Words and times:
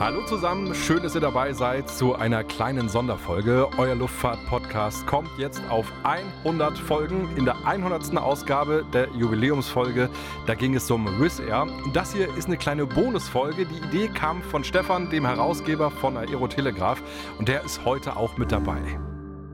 Hallo 0.00 0.22
zusammen, 0.24 0.74
schön, 0.74 1.02
dass 1.02 1.14
ihr 1.14 1.20
dabei 1.20 1.52
seid 1.52 1.90
zu 1.90 2.14
einer 2.14 2.42
kleinen 2.42 2.88
Sonderfolge. 2.88 3.68
Euer 3.76 3.94
Luftfahrt-Podcast 3.94 5.06
kommt 5.06 5.28
jetzt 5.36 5.60
auf 5.68 5.92
100 6.04 6.78
Folgen. 6.78 7.28
In 7.36 7.44
der 7.44 7.66
100. 7.66 8.16
Ausgabe 8.16 8.82
der 8.94 9.10
Jubiläumsfolge, 9.10 10.08
da 10.46 10.54
ging 10.54 10.74
es 10.74 10.90
um 10.90 11.04
Wizz 11.20 11.40
Air. 11.40 11.66
Das 11.92 12.14
hier 12.14 12.34
ist 12.34 12.46
eine 12.46 12.56
kleine 12.56 12.86
Bonusfolge. 12.86 13.66
Die 13.66 13.86
Idee 13.88 14.08
kam 14.08 14.40
von 14.40 14.64
Stefan, 14.64 15.10
dem 15.10 15.26
Herausgeber 15.26 15.90
von 15.90 16.16
Aerotelegraph, 16.16 17.02
und 17.38 17.48
der 17.48 17.62
ist 17.62 17.84
heute 17.84 18.16
auch 18.16 18.38
mit 18.38 18.52
dabei. 18.52 18.98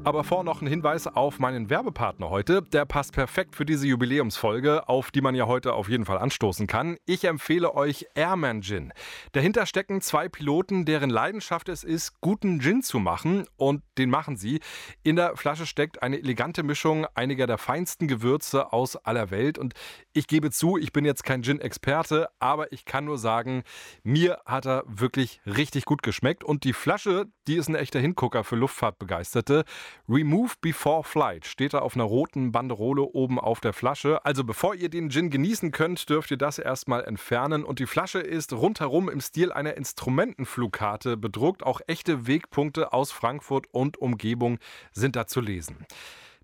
Aber 0.07 0.23
vor 0.23 0.45
noch 0.45 0.63
ein 0.63 0.69
Hinweis 0.69 1.09
auf 1.09 1.41
meinen 1.41 1.69
Werbepartner 1.69 2.31
heute. 2.31 2.63
Der 2.63 2.85
passt 2.85 3.13
perfekt 3.13 3.57
für 3.57 3.65
diese 3.65 3.89
Jubiläumsfolge, 3.89 4.89
auf 4.89 5.11
die 5.11 5.21
man 5.21 5.35
ja 5.35 5.49
heute 5.49 5.73
auf 5.73 5.89
jeden 5.89 6.05
Fall 6.05 6.19
anstoßen 6.19 6.69
kann. 6.69 6.97
Ich 7.07 7.25
empfehle 7.25 7.75
euch 7.75 8.07
Airman 8.15 8.63
Gin. 8.63 8.93
Dahinter 9.33 9.67
stecken 9.67 10.01
zwei 10.01 10.29
Piloten, 10.29 10.85
deren 10.85 11.11
Leidenschaft 11.11 11.69
es 11.69 11.83
ist, 11.83 12.21
guten 12.21 12.61
Gin 12.61 12.85
zu 12.85 13.01
machen. 13.01 13.49
Und 13.57 13.83
den 13.99 14.09
machen 14.09 14.37
sie. 14.37 14.61
In 15.03 15.17
der 15.17 15.37
Flasche 15.37 15.67
steckt 15.67 16.01
eine 16.05 16.21
elegante 16.21 16.63
Mischung 16.63 17.09
einiger 17.17 17.49
der 17.49 17.59
feinsten 17.59 18.07
Gewürze 18.07 18.73
aus 18.73 18.95
aller 18.95 19.33
Welt. 19.33 19.59
Und 19.59 19.75
ich 20.13 20.29
gebe 20.29 20.53
zu, 20.53 20.77
ich 20.77 20.93
bin 20.93 21.05
jetzt 21.05 21.25
kein 21.25 21.43
Gin-Experte, 21.43 22.29
aber 22.39 22.71
ich 22.73 22.85
kann 22.85 23.07
nur 23.07 23.19
sagen, 23.19 23.65
mir 24.05 24.39
hat 24.47 24.67
er 24.67 24.85
wirklich 24.87 25.41
richtig 25.47 25.85
gut 25.85 26.05
geschmeckt. 26.05 26.45
Und 26.45 26.63
die 26.63 26.75
Flasche, 26.75 27.27
die 27.49 27.57
ist 27.57 27.69
ein 27.69 27.75
echter 27.75 27.99
Hingucker 27.99 28.45
für 28.45 28.55
Luftfahrtbegeisterte. 28.55 29.65
Remove 30.09 30.55
Before 30.61 31.03
Flight 31.03 31.47
steht 31.47 31.75
da 31.75 31.81
auf 31.81 31.95
einer 31.95 32.05
roten 32.05 32.53
Banderole 32.53 33.03
oben 33.03 33.41
auf 33.41 33.61
der 33.61 33.73
Flasche. 33.73 34.25
Also 34.25 34.45
bevor 34.45 34.75
ihr 34.75 34.89
den 34.89 35.11
Gin 35.11 35.31
genießen 35.31 35.73
könnt, 35.73 36.09
dürft 36.09 36.31
ihr 36.31 36.37
das 36.37 36.59
erstmal 36.59 37.05
entfernen. 37.05 37.65
Und 37.65 37.79
die 37.79 37.87
Flasche 37.87 38.21
ist 38.21 38.53
rundherum 38.53 39.09
im 39.09 39.21
Stil 39.21 39.53
einer 39.53 39.77
Instrumentenflugkarte 39.77 41.17
bedruckt. 41.17 41.65
Auch 41.65 41.81
echte 41.87 42.27
Wegpunkte 42.27 42.93
aus 42.93 43.11
Frankfurt 43.11 43.67
und 43.73 43.97
Umgebung 43.97 44.59
sind 44.93 45.17
da 45.17 45.27
zu 45.27 45.41
lesen. 45.41 45.87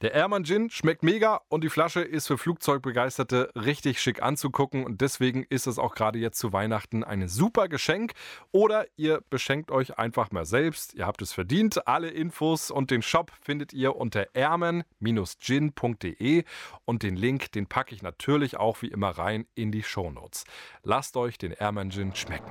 Der 0.03 0.13
Airman 0.15 0.45
Gin 0.45 0.69
schmeckt 0.69 1.03
mega 1.05 1.41
und 1.49 1.63
die 1.63 1.69
Flasche 1.69 2.01
ist 2.01 2.27
für 2.27 2.37
Flugzeugbegeisterte 2.37 3.53
richtig 3.55 4.01
schick 4.01 4.21
anzugucken 4.21 4.85
und 4.85 5.01
deswegen 5.01 5.45
ist 5.49 5.69
es 5.69 5.79
auch 5.79 5.95
gerade 5.95 6.19
jetzt 6.19 6.41
zu 6.41 6.53
Weihnachten 6.53 7.05
ein 7.05 7.29
super 7.29 7.69
Geschenk. 7.69 8.15
Oder 8.51 8.87
ihr 8.97 9.23
beschenkt 9.31 9.71
euch 9.71 9.99
einfach 9.99 10.33
mal 10.33 10.45
selbst. 10.45 10.95
Ihr 10.95 11.07
habt 11.07 11.23
es 11.23 11.33
verdient. 11.33 11.87
Alle 11.87 12.09
Infos 12.09 12.73
und 12.73 12.91
den 12.91 13.03
Shop 13.03 13.31
findet 13.43 13.73
ihr 13.73 13.95
unter 13.95 14.27
airman-gin.de 14.35 16.43
und 16.85 17.05
den 17.05 17.15
Link, 17.15 17.53
den 17.53 17.69
packe 17.69 17.95
ich 17.95 18.03
natürlich 18.03 18.57
auch 18.57 18.83
wie 18.83 18.89
immer 18.89 19.11
rein 19.11 19.47
in 19.55 19.71
die 19.71 19.85
Shownotes. 19.85 20.43
Lasst 20.83 21.17
euch 21.17 21.39
den 21.39 21.53
Airman 21.53 21.91
Gin 21.91 22.13
schmecken. 22.17 22.51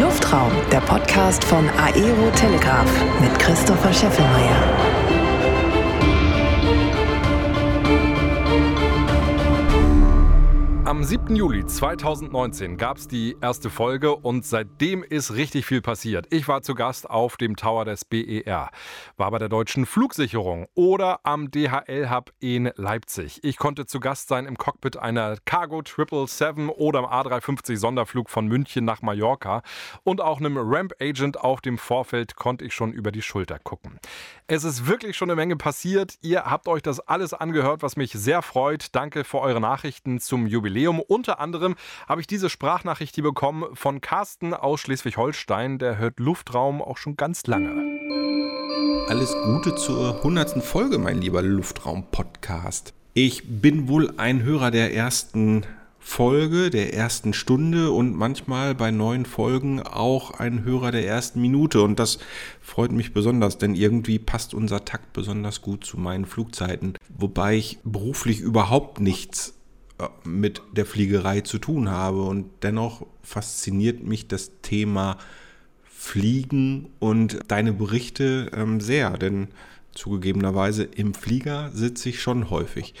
Luftraum, 0.00 0.50
der 0.72 0.80
Podcast 0.80 1.44
von 1.44 1.70
Aero 1.78 2.28
Telegraph 2.34 2.90
mit 3.20 3.38
Christopher 3.38 3.92
Scheffelmeier. 3.92 5.03
Am 10.94 11.02
7. 11.02 11.34
Juli 11.34 11.66
2019 11.66 12.76
gab 12.76 12.98
es 12.98 13.08
die 13.08 13.36
erste 13.40 13.68
Folge 13.68 14.14
und 14.14 14.46
seitdem 14.46 15.02
ist 15.02 15.34
richtig 15.34 15.66
viel 15.66 15.82
passiert. 15.82 16.28
Ich 16.30 16.46
war 16.46 16.62
zu 16.62 16.76
Gast 16.76 17.10
auf 17.10 17.36
dem 17.36 17.56
Tower 17.56 17.84
des 17.84 18.04
BER, 18.04 18.70
war 19.16 19.30
bei 19.32 19.38
der 19.40 19.48
deutschen 19.48 19.86
Flugsicherung 19.86 20.68
oder 20.74 21.18
am 21.24 21.50
DHL 21.50 22.10
Hub 22.10 22.32
in 22.38 22.70
Leipzig. 22.76 23.40
Ich 23.42 23.56
konnte 23.56 23.86
zu 23.86 23.98
Gast 23.98 24.28
sein 24.28 24.46
im 24.46 24.56
Cockpit 24.56 24.96
einer 24.96 25.36
Cargo 25.44 25.82
777 25.84 26.78
oder 26.78 27.00
am 27.00 27.06
A350 27.06 27.76
Sonderflug 27.76 28.30
von 28.30 28.46
München 28.46 28.84
nach 28.84 29.02
Mallorca 29.02 29.62
und 30.04 30.20
auch 30.20 30.38
einem 30.38 30.56
Ramp 30.56 30.92
Agent 31.00 31.40
auf 31.40 31.60
dem 31.60 31.76
Vorfeld 31.76 32.36
konnte 32.36 32.64
ich 32.64 32.72
schon 32.72 32.92
über 32.92 33.10
die 33.10 33.22
Schulter 33.22 33.58
gucken. 33.58 33.98
Es 34.46 34.62
ist 34.62 34.86
wirklich 34.86 35.16
schon 35.16 35.28
eine 35.28 35.36
Menge 35.36 35.56
passiert. 35.56 36.14
Ihr 36.22 36.44
habt 36.44 36.68
euch 36.68 36.82
das 36.82 37.00
alles 37.00 37.34
angehört, 37.34 37.82
was 37.82 37.96
mich 37.96 38.12
sehr 38.12 38.42
freut. 38.42 38.94
Danke 38.94 39.24
für 39.24 39.40
eure 39.40 39.60
Nachrichten 39.60 40.20
zum 40.20 40.46
Jubiläum. 40.46 40.83
Jubiläum. 40.84 41.00
Unter 41.00 41.40
anderem 41.40 41.74
habe 42.06 42.20
ich 42.20 42.26
diese 42.26 42.50
Sprachnachricht 42.50 43.14
hier 43.14 43.24
bekommen 43.24 43.64
von 43.74 44.00
Carsten 44.00 44.54
aus 44.54 44.80
Schleswig-Holstein. 44.80 45.78
Der 45.78 45.98
hört 45.98 46.20
Luftraum 46.20 46.82
auch 46.82 46.98
schon 46.98 47.16
ganz 47.16 47.46
lange. 47.46 47.72
Alles 49.08 49.34
Gute 49.44 49.74
zur 49.74 50.16
100. 50.16 50.62
Folge, 50.62 50.98
mein 50.98 51.20
lieber 51.20 51.42
Luftraum-Podcast. 51.42 52.92
Ich 53.14 53.60
bin 53.60 53.88
wohl 53.88 54.14
ein 54.16 54.42
Hörer 54.42 54.70
der 54.70 54.94
ersten 54.94 55.64
Folge, 55.98 56.68
der 56.68 56.92
ersten 56.92 57.32
Stunde 57.32 57.90
und 57.90 58.14
manchmal 58.14 58.74
bei 58.74 58.90
neuen 58.90 59.24
Folgen 59.24 59.80
auch 59.80 60.32
ein 60.32 60.64
Hörer 60.64 60.90
der 60.90 61.06
ersten 61.06 61.40
Minute. 61.40 61.80
Und 61.80 61.98
das 61.98 62.18
freut 62.60 62.92
mich 62.92 63.14
besonders, 63.14 63.56
denn 63.56 63.74
irgendwie 63.74 64.18
passt 64.18 64.52
unser 64.52 64.84
Takt 64.84 65.12
besonders 65.12 65.62
gut 65.62 65.84
zu 65.84 65.98
meinen 65.98 66.26
Flugzeiten. 66.26 66.94
Wobei 67.16 67.56
ich 67.56 67.78
beruflich 67.84 68.40
überhaupt 68.40 69.00
nichts 69.00 69.54
mit 70.24 70.62
der 70.72 70.86
Fliegerei 70.86 71.40
zu 71.42 71.58
tun 71.58 71.90
habe. 71.90 72.22
Und 72.22 72.50
dennoch 72.62 73.06
fasziniert 73.22 74.02
mich 74.02 74.28
das 74.28 74.50
Thema 74.62 75.18
Fliegen 75.84 76.90
und 76.98 77.38
deine 77.48 77.72
Berichte 77.72 78.50
ähm, 78.54 78.80
sehr, 78.80 79.16
denn 79.16 79.48
zugegebenerweise 79.92 80.82
im 80.84 81.14
Flieger 81.14 81.70
sitze 81.72 82.10
ich 82.10 82.20
schon 82.20 82.50
häufig. 82.50 82.94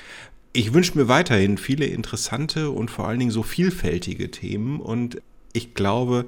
Ich 0.54 0.72
wünsche 0.72 0.96
mir 0.96 1.08
weiterhin 1.08 1.58
viele 1.58 1.84
interessante 1.84 2.70
und 2.70 2.90
vor 2.90 3.06
allen 3.06 3.18
Dingen 3.18 3.30
so 3.30 3.42
vielfältige 3.42 4.30
Themen 4.30 4.80
und 4.80 5.20
ich 5.52 5.74
glaube, 5.74 6.26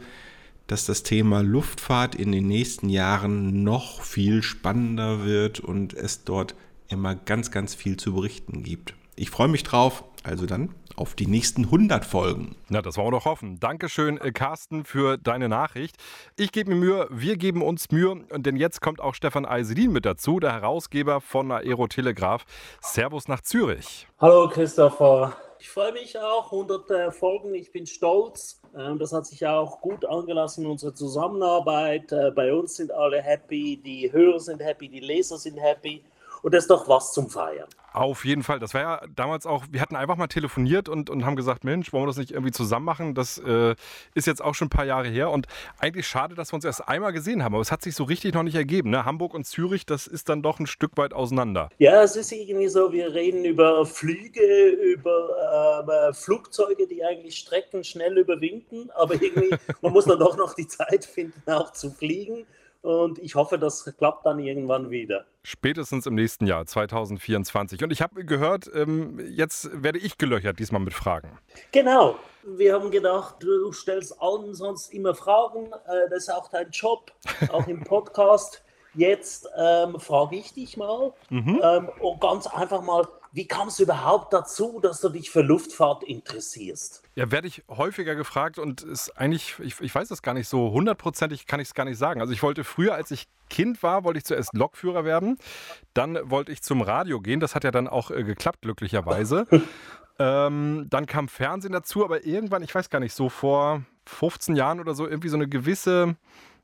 dass 0.66 0.84
das 0.84 1.02
Thema 1.02 1.42
Luftfahrt 1.42 2.14
in 2.14 2.32
den 2.32 2.48
nächsten 2.48 2.88
Jahren 2.88 3.62
noch 3.62 4.02
viel 4.02 4.42
spannender 4.42 5.24
wird 5.24 5.60
und 5.60 5.94
es 5.94 6.24
dort 6.24 6.56
immer 6.88 7.14
ganz, 7.14 7.50
ganz 7.50 7.74
viel 7.74 7.96
zu 7.96 8.14
berichten 8.14 8.62
gibt. 8.62 8.94
Ich 9.14 9.30
freue 9.30 9.48
mich 9.48 9.62
drauf. 9.62 10.04
Also 10.26 10.44
dann 10.44 10.74
auf 10.96 11.14
die 11.14 11.28
nächsten 11.28 11.66
100 11.66 12.04
Folgen. 12.04 12.56
Na, 12.68 12.82
das 12.82 12.96
wollen 12.96 13.06
wir 13.06 13.12
doch 13.12 13.26
hoffen. 13.26 13.60
Dankeschön, 13.60 14.20
äh, 14.20 14.32
Carsten, 14.32 14.84
für 14.84 15.18
deine 15.18 15.48
Nachricht. 15.48 15.94
Ich 16.36 16.50
gebe 16.50 16.70
mir 16.70 16.76
Mühe, 16.76 17.06
wir 17.10 17.36
geben 17.36 17.62
uns 17.62 17.92
Mühe, 17.92 18.24
denn 18.34 18.56
jetzt 18.56 18.80
kommt 18.80 19.00
auch 19.00 19.14
Stefan 19.14 19.46
Eisedin 19.46 19.92
mit 19.92 20.04
dazu, 20.04 20.40
der 20.40 20.52
Herausgeber 20.52 21.20
von 21.20 21.52
Aero 21.52 21.86
Telegraph. 21.86 22.44
Servus 22.80 23.28
nach 23.28 23.40
Zürich. 23.40 24.08
Hallo 24.18 24.48
Christopher. 24.48 25.36
Ich 25.60 25.68
freue 25.68 25.92
mich 25.92 26.18
auch, 26.18 26.46
100 26.46 26.90
äh, 26.90 27.12
Folgen, 27.12 27.54
ich 27.54 27.70
bin 27.70 27.86
stolz. 27.86 28.60
Ähm, 28.76 28.98
das 28.98 29.12
hat 29.12 29.26
sich 29.26 29.46
auch 29.46 29.80
gut 29.80 30.04
angelassen, 30.04 30.66
unsere 30.66 30.92
Zusammenarbeit. 30.92 32.10
Äh, 32.10 32.32
bei 32.32 32.52
uns 32.52 32.74
sind 32.74 32.90
alle 32.90 33.22
happy, 33.22 33.76
die 33.76 34.10
Hörer 34.12 34.40
sind 34.40 34.60
happy, 34.60 34.88
die 34.88 35.00
Leser 35.00 35.38
sind 35.38 35.58
happy. 35.58 36.02
Und 36.42 36.54
das 36.54 36.64
ist 36.64 36.70
doch 36.70 36.88
was 36.88 37.12
zum 37.12 37.28
Feiern. 37.30 37.68
Auf 37.96 38.26
jeden 38.26 38.42
Fall. 38.42 38.58
Das 38.58 38.74
war 38.74 38.80
ja 38.82 39.00
damals 39.14 39.46
auch, 39.46 39.64
wir 39.70 39.80
hatten 39.80 39.96
einfach 39.96 40.16
mal 40.16 40.26
telefoniert 40.26 40.90
und, 40.90 41.08
und 41.08 41.24
haben 41.24 41.34
gesagt, 41.34 41.64
Mensch, 41.64 41.94
wollen 41.94 42.02
wir 42.02 42.08
das 42.08 42.18
nicht 42.18 42.30
irgendwie 42.30 42.52
zusammen 42.52 42.84
machen? 42.84 43.14
Das 43.14 43.38
äh, 43.38 43.74
ist 44.14 44.26
jetzt 44.26 44.42
auch 44.44 44.54
schon 44.54 44.66
ein 44.66 44.70
paar 44.70 44.84
Jahre 44.84 45.08
her 45.08 45.30
und 45.30 45.46
eigentlich 45.78 46.06
schade, 46.06 46.34
dass 46.34 46.52
wir 46.52 46.56
uns 46.56 46.66
erst 46.66 46.86
einmal 46.86 47.14
gesehen 47.14 47.42
haben, 47.42 47.54
aber 47.54 47.62
es 47.62 47.72
hat 47.72 47.80
sich 47.80 47.94
so 47.94 48.04
richtig 48.04 48.34
noch 48.34 48.42
nicht 48.42 48.54
ergeben. 48.54 48.90
Ne? 48.90 49.06
Hamburg 49.06 49.32
und 49.32 49.46
Zürich, 49.46 49.86
das 49.86 50.06
ist 50.06 50.28
dann 50.28 50.42
doch 50.42 50.60
ein 50.60 50.66
Stück 50.66 50.98
weit 50.98 51.14
auseinander. 51.14 51.70
Ja, 51.78 52.02
es 52.02 52.16
ist 52.16 52.32
irgendwie 52.32 52.68
so, 52.68 52.92
wir 52.92 53.14
reden 53.14 53.46
über 53.46 53.86
Flüge, 53.86 54.42
über 54.42 55.86
äh, 55.88 56.12
Flugzeuge, 56.12 56.86
die 56.86 57.02
eigentlich 57.02 57.36
Strecken 57.38 57.82
schnell 57.82 58.18
überwinden, 58.18 58.90
aber 58.94 59.14
irgendwie, 59.14 59.56
man 59.80 59.94
muss 59.94 60.04
dann 60.04 60.18
doch 60.18 60.36
noch 60.36 60.52
die 60.52 60.68
Zeit 60.68 61.06
finden, 61.06 61.50
auch 61.50 61.72
zu 61.72 61.90
fliegen. 61.90 62.46
Und 62.82 63.18
ich 63.18 63.34
hoffe, 63.34 63.58
das 63.58 63.84
klappt 63.98 64.26
dann 64.26 64.38
irgendwann 64.38 64.90
wieder. 64.90 65.24
Spätestens 65.42 66.06
im 66.06 66.14
nächsten 66.14 66.46
Jahr, 66.46 66.66
2024. 66.66 67.82
Und 67.82 67.90
ich 67.90 68.02
habe 68.02 68.24
gehört, 68.24 68.70
ähm, 68.74 69.18
jetzt 69.28 69.70
werde 69.82 69.98
ich 69.98 70.18
gelöchert, 70.18 70.58
diesmal 70.58 70.80
mit 70.80 70.94
Fragen. 70.94 71.38
Genau. 71.72 72.16
Wir 72.44 72.74
haben 72.74 72.90
gedacht, 72.90 73.36
du 73.40 73.72
stellst 73.72 74.20
allen 74.20 74.54
sonst 74.54 74.92
immer 74.92 75.14
Fragen. 75.14 75.66
Äh, 75.66 76.08
das 76.10 76.24
ist 76.24 76.30
auch 76.30 76.48
dein 76.48 76.70
Job, 76.70 77.12
auch 77.52 77.66
im 77.66 77.82
Podcast. 77.82 78.62
Jetzt 78.94 79.46
ähm, 79.58 80.00
frage 80.00 80.36
ich 80.36 80.54
dich 80.54 80.76
mal 80.76 81.12
mhm. 81.28 81.60
ähm, 81.62 81.90
und 82.00 82.20
ganz 82.20 82.46
einfach 82.46 82.82
mal, 82.82 83.06
wie 83.36 83.46
kam 83.46 83.68
es 83.68 83.78
überhaupt 83.80 84.32
dazu, 84.32 84.80
dass 84.80 85.02
du 85.02 85.10
dich 85.10 85.30
für 85.30 85.42
Luftfahrt 85.42 86.02
interessierst? 86.02 87.02
Ja, 87.16 87.30
werde 87.30 87.46
ich 87.46 87.64
häufiger 87.68 88.14
gefragt 88.14 88.58
und 88.58 88.80
ist 88.80 89.10
eigentlich, 89.10 89.56
ich, 89.60 89.78
ich 89.78 89.94
weiß 89.94 90.08
das 90.08 90.22
gar 90.22 90.32
nicht 90.32 90.48
so 90.48 90.70
hundertprozentig, 90.70 91.46
kann 91.46 91.60
ich 91.60 91.68
es 91.68 91.74
gar 91.74 91.84
nicht 91.84 91.98
sagen. 91.98 92.22
Also 92.22 92.32
ich 92.32 92.42
wollte 92.42 92.64
früher, 92.64 92.94
als 92.94 93.10
ich 93.10 93.26
Kind 93.50 93.82
war, 93.82 94.04
wollte 94.04 94.16
ich 94.16 94.24
zuerst 94.24 94.54
Lokführer 94.54 95.04
werden. 95.04 95.36
Dann 95.92 96.18
wollte 96.30 96.50
ich 96.50 96.62
zum 96.62 96.80
Radio 96.80 97.20
gehen. 97.20 97.38
Das 97.38 97.54
hat 97.54 97.62
ja 97.62 97.70
dann 97.70 97.88
auch 97.88 98.10
äh, 98.10 98.24
geklappt, 98.24 98.62
glücklicherweise. 98.62 99.46
ähm, 100.18 100.86
dann 100.88 101.04
kam 101.04 101.28
Fernsehen 101.28 101.72
dazu, 101.72 102.06
aber 102.06 102.24
irgendwann, 102.24 102.62
ich 102.62 102.74
weiß 102.74 102.88
gar 102.88 103.00
nicht, 103.00 103.12
so 103.12 103.28
vor 103.28 103.82
15 104.06 104.56
Jahren 104.56 104.80
oder 104.80 104.94
so, 104.94 105.06
irgendwie 105.06 105.28
so 105.28 105.36
eine 105.36 105.46
gewisse 105.46 106.16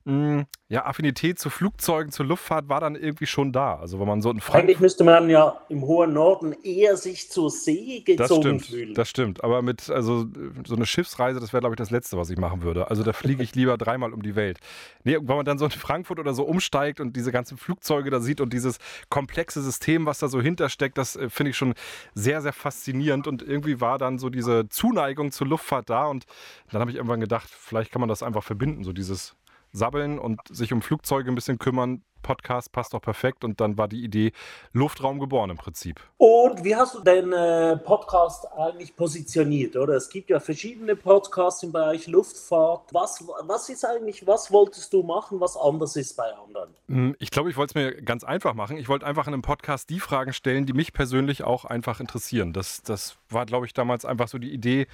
mh, 0.04 0.12
hm, 0.12 0.46
ja, 0.68 0.86
Affinität 0.86 1.38
zu 1.38 1.50
Flugzeugen, 1.50 2.12
zur 2.12 2.24
Luftfahrt 2.24 2.70
war 2.70 2.80
dann 2.80 2.94
irgendwie 2.94 3.26
schon 3.26 3.52
da. 3.52 3.76
Also 3.76 4.00
wenn 4.00 4.08
man 4.08 4.22
so 4.22 4.30
in 4.30 4.40
Frankfurt. 4.40 4.62
Eigentlich 4.62 4.80
müsste 4.80 5.04
man 5.04 5.28
ja 5.28 5.60
im 5.68 5.82
hohen 5.82 6.14
Norden 6.14 6.54
eher 6.64 6.96
sich 6.96 7.30
zur 7.30 7.50
See 7.50 8.00
gezogen 8.00 8.16
das 8.16 8.36
stimmt, 8.38 8.66
fühlen. 8.66 8.94
Das 8.94 9.08
stimmt. 9.10 9.44
Aber 9.44 9.60
mit, 9.60 9.90
also 9.90 10.24
so 10.66 10.74
eine 10.74 10.86
Schiffsreise, 10.86 11.40
das 11.40 11.52
wäre, 11.52 11.60
glaube 11.60 11.74
ich, 11.74 11.78
das 11.78 11.90
Letzte, 11.90 12.16
was 12.16 12.30
ich 12.30 12.38
machen 12.38 12.62
würde. 12.62 12.88
Also 12.88 13.02
da 13.02 13.12
fliege 13.12 13.42
ich 13.42 13.54
lieber 13.54 13.76
dreimal 13.76 14.14
um 14.14 14.22
die 14.22 14.34
Welt. 14.34 14.60
Nee, 15.04 15.16
wenn 15.16 15.36
man 15.36 15.44
dann 15.44 15.58
so 15.58 15.66
in 15.66 15.70
Frankfurt 15.72 16.18
oder 16.18 16.32
so 16.32 16.44
umsteigt 16.44 17.00
und 17.00 17.16
diese 17.16 17.32
ganzen 17.32 17.58
Flugzeuge 17.58 18.08
da 18.08 18.20
sieht 18.20 18.40
und 18.40 18.54
dieses 18.54 18.78
komplexe 19.10 19.60
System, 19.60 20.06
was 20.06 20.20
da 20.20 20.28
so 20.28 20.40
hintersteckt, 20.40 20.96
das 20.96 21.16
äh, 21.16 21.28
finde 21.28 21.50
ich 21.50 21.56
schon 21.58 21.74
sehr, 22.14 22.40
sehr 22.40 22.54
faszinierend. 22.54 23.26
Und 23.26 23.42
irgendwie 23.42 23.82
war 23.82 23.98
dann 23.98 24.18
so 24.18 24.30
diese 24.30 24.70
Zuneigung 24.70 25.32
zur 25.32 25.48
Luftfahrt 25.48 25.90
da. 25.90 26.06
Und 26.06 26.24
dann 26.70 26.80
habe 26.80 26.90
ich 26.90 26.96
irgendwann 26.96 27.20
gedacht, 27.20 27.48
vielleicht 27.50 27.92
kann 27.92 28.00
man 28.00 28.08
das 28.08 28.22
einfach 28.22 28.42
verbinden, 28.42 28.84
so 28.84 28.94
dieses 28.94 29.36
Sabbeln 29.72 30.18
und 30.18 30.40
sich 30.48 30.72
um 30.72 30.82
Flugzeuge 30.82 31.30
ein 31.30 31.34
bisschen 31.34 31.58
kümmern. 31.58 32.02
Podcast 32.22 32.72
passt 32.72 32.94
auch 32.94 33.02
perfekt 33.02 33.44
und 33.44 33.60
dann 33.60 33.76
war 33.76 33.88
die 33.88 34.02
Idee 34.02 34.32
Luftraum 34.72 35.18
geboren 35.18 35.50
im 35.50 35.56
Prinzip. 35.56 36.00
Und 36.16 36.64
wie 36.64 36.74
hast 36.74 36.94
du 36.94 37.00
deinen 37.00 37.32
äh, 37.32 37.76
Podcast 37.76 38.46
eigentlich 38.56 38.96
positioniert, 38.96 39.76
oder? 39.76 39.94
Es 39.94 40.08
gibt 40.08 40.30
ja 40.30 40.40
verschiedene 40.40 40.96
Podcasts 40.96 41.62
im 41.62 41.72
Bereich 41.72 42.06
Luftfahrt. 42.06 42.92
Was, 42.92 43.24
was 43.46 43.68
ist 43.68 43.84
eigentlich, 43.84 44.26
was 44.26 44.50
wolltest 44.50 44.92
du 44.92 45.02
machen, 45.02 45.40
was 45.40 45.56
anders 45.56 45.96
ist 45.96 46.16
bei 46.16 46.32
anderen? 46.32 46.70
Hm, 46.88 47.16
ich 47.18 47.30
glaube, 47.30 47.50
ich 47.50 47.56
wollte 47.56 47.72
es 47.72 47.74
mir 47.74 48.02
ganz 48.02 48.24
einfach 48.24 48.54
machen. 48.54 48.76
Ich 48.76 48.88
wollte 48.88 49.06
einfach 49.06 49.26
in 49.26 49.34
einem 49.34 49.42
Podcast 49.42 49.90
die 49.90 50.00
Fragen 50.00 50.32
stellen, 50.32 50.64
die 50.64 50.72
mich 50.72 50.92
persönlich 50.92 51.44
auch 51.44 51.64
einfach 51.64 52.00
interessieren. 52.00 52.52
Das, 52.52 52.82
das 52.82 53.16
war, 53.28 53.46
glaube 53.46 53.66
ich, 53.66 53.74
damals 53.74 54.04
einfach 54.04 54.28
so 54.28 54.38
die 54.38 54.52
Idee, 54.52 54.86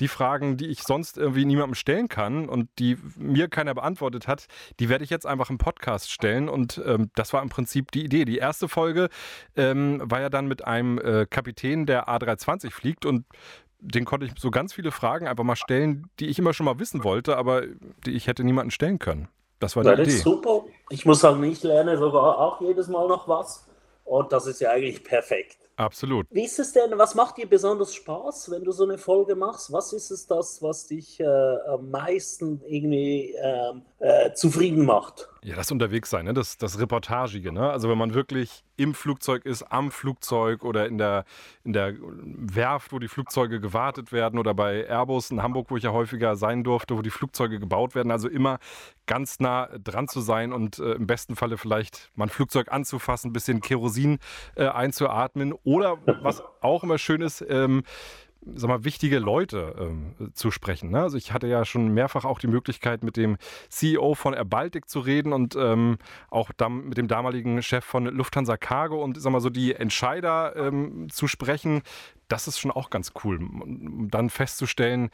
die 0.00 0.08
Fragen, 0.08 0.56
die 0.56 0.66
ich 0.66 0.82
sonst 0.82 1.18
irgendwie 1.18 1.44
niemandem 1.44 1.74
stellen 1.74 2.08
kann 2.08 2.48
und 2.48 2.68
die 2.78 2.98
mir 3.16 3.48
keiner 3.48 3.74
beantwortet 3.74 4.26
hat, 4.28 4.46
die 4.80 4.88
werde 4.88 5.04
ich 5.04 5.10
jetzt 5.10 5.26
einfach 5.26 5.50
im 5.50 5.58
Podcast 5.58 6.10
stellen. 6.10 6.48
Und 6.48 6.82
ähm, 6.84 7.10
das 7.14 7.32
war 7.32 7.42
im 7.42 7.48
Prinzip 7.48 7.90
die 7.92 8.04
Idee. 8.04 8.24
Die 8.24 8.38
erste 8.38 8.68
Folge 8.68 9.08
ähm, 9.56 10.02
war 10.04 10.20
ja 10.20 10.30
dann 10.30 10.46
mit 10.46 10.64
einem 10.64 10.98
äh, 10.98 11.26
Kapitän, 11.26 11.86
der 11.86 12.08
A320 12.08 12.70
fliegt 12.70 13.06
und 13.06 13.24
den 13.80 14.04
konnte 14.06 14.26
ich 14.26 14.32
so 14.38 14.50
ganz 14.50 14.72
viele 14.72 14.90
Fragen 14.90 15.28
einfach 15.28 15.44
mal 15.44 15.56
stellen, 15.56 16.08
die 16.18 16.26
ich 16.26 16.38
immer 16.38 16.54
schon 16.54 16.64
mal 16.64 16.78
wissen 16.78 17.04
wollte, 17.04 17.36
aber 17.36 17.62
die 18.06 18.12
ich 18.12 18.26
hätte 18.26 18.42
niemanden 18.42 18.70
stellen 18.70 18.98
können. 18.98 19.28
Das 19.58 19.76
war 19.76 19.82
die 19.82 19.90
das 19.90 19.98
Idee. 19.98 20.04
Das 20.06 20.14
ist 20.14 20.24
super. 20.24 20.64
Ich 20.90 21.04
muss 21.04 21.20
sagen, 21.20 21.42
ich 21.44 21.62
lerne 21.62 21.98
sogar 21.98 22.38
auch 22.38 22.60
jedes 22.60 22.88
Mal 22.88 23.06
noch 23.08 23.28
was. 23.28 23.66
Und 24.04 24.32
das 24.32 24.46
ist 24.46 24.60
ja 24.60 24.70
eigentlich 24.70 25.04
perfekt. 25.04 25.58
Absolut. 25.76 26.28
Wie 26.30 26.44
ist 26.44 26.58
es 26.60 26.72
denn, 26.72 26.96
was 26.98 27.16
macht 27.16 27.36
dir 27.36 27.48
besonders 27.48 27.94
Spaß, 27.94 28.50
wenn 28.50 28.62
du 28.62 28.70
so 28.70 28.84
eine 28.84 28.96
Folge 28.96 29.34
machst? 29.34 29.72
Was 29.72 29.92
ist 29.92 30.12
es 30.12 30.26
das, 30.26 30.62
was 30.62 30.86
dich 30.86 31.18
äh, 31.18 31.24
am 31.24 31.90
meisten 31.90 32.60
irgendwie 32.64 33.34
ähm, 33.42 33.82
äh, 34.04 34.34
zufrieden 34.34 34.84
macht? 34.84 35.30
Ja, 35.42 35.56
das 35.56 35.70
Unterwegssein, 35.70 36.26
ne? 36.26 36.34
das, 36.34 36.58
das 36.58 36.78
Reportagige. 36.78 37.52
Ne? 37.52 37.70
Also 37.70 37.88
wenn 37.88 37.96
man 37.96 38.12
wirklich 38.12 38.62
im 38.76 38.92
Flugzeug 38.92 39.46
ist, 39.46 39.62
am 39.62 39.90
Flugzeug 39.90 40.62
oder 40.62 40.86
in 40.86 40.98
der, 40.98 41.24
in 41.64 41.72
der 41.72 41.94
Werft, 42.00 42.92
wo 42.92 42.98
die 42.98 43.08
Flugzeuge 43.08 43.60
gewartet 43.60 44.12
werden 44.12 44.38
oder 44.38 44.52
bei 44.52 44.86
Airbus 44.86 45.30
in 45.30 45.42
Hamburg, 45.42 45.70
wo 45.70 45.78
ich 45.78 45.84
ja 45.84 45.92
häufiger 45.92 46.36
sein 46.36 46.64
durfte, 46.64 46.98
wo 46.98 47.02
die 47.02 47.10
Flugzeuge 47.10 47.58
gebaut 47.58 47.94
werden. 47.94 48.10
Also 48.10 48.28
immer 48.28 48.58
ganz 49.06 49.40
nah 49.40 49.68
dran 49.82 50.08
zu 50.08 50.20
sein 50.20 50.52
und 50.52 50.78
äh, 50.78 50.92
im 50.92 51.06
besten 51.06 51.34
Falle 51.36 51.56
vielleicht 51.56 52.10
mal 52.14 52.26
ein 52.26 52.30
Flugzeug 52.30 52.72
anzufassen, 52.72 53.30
ein 53.30 53.32
bisschen 53.32 53.60
Kerosin 53.62 54.18
äh, 54.54 54.66
einzuatmen 54.66 55.54
oder 55.64 55.98
was 56.22 56.42
auch 56.60 56.84
immer 56.84 56.98
schön 56.98 57.22
ist, 57.22 57.44
ähm, 57.48 57.84
sag 58.54 58.68
mal, 58.68 58.84
wichtige 58.84 59.18
Leute 59.18 59.74
ähm, 59.78 60.32
zu 60.34 60.50
sprechen. 60.50 60.90
Ne? 60.90 61.02
Also 61.02 61.16
ich 61.16 61.32
hatte 61.32 61.46
ja 61.46 61.64
schon 61.64 61.88
mehrfach 61.88 62.24
auch 62.24 62.38
die 62.38 62.46
Möglichkeit, 62.46 63.02
mit 63.02 63.16
dem 63.16 63.36
CEO 63.68 64.14
von 64.14 64.34
Air 64.34 64.44
Baltic 64.44 64.88
zu 64.88 65.00
reden 65.00 65.32
und 65.32 65.56
ähm, 65.56 65.98
auch 66.30 66.50
mit 66.68 66.98
dem 66.98 67.08
damaligen 67.08 67.62
Chef 67.62 67.84
von 67.84 68.06
Lufthansa 68.06 68.56
Cargo 68.56 69.02
und 69.02 69.20
sag 69.20 69.32
mal 69.32 69.40
so 69.40 69.50
die 69.50 69.74
Entscheider 69.74 70.54
ähm, 70.56 71.08
zu 71.10 71.26
sprechen. 71.26 71.82
Das 72.28 72.48
ist 72.48 72.58
schon 72.58 72.70
auch 72.70 72.90
ganz 72.90 73.12
cool, 73.24 73.36
um 73.36 74.08
dann 74.10 74.30
festzustellen, 74.30 75.10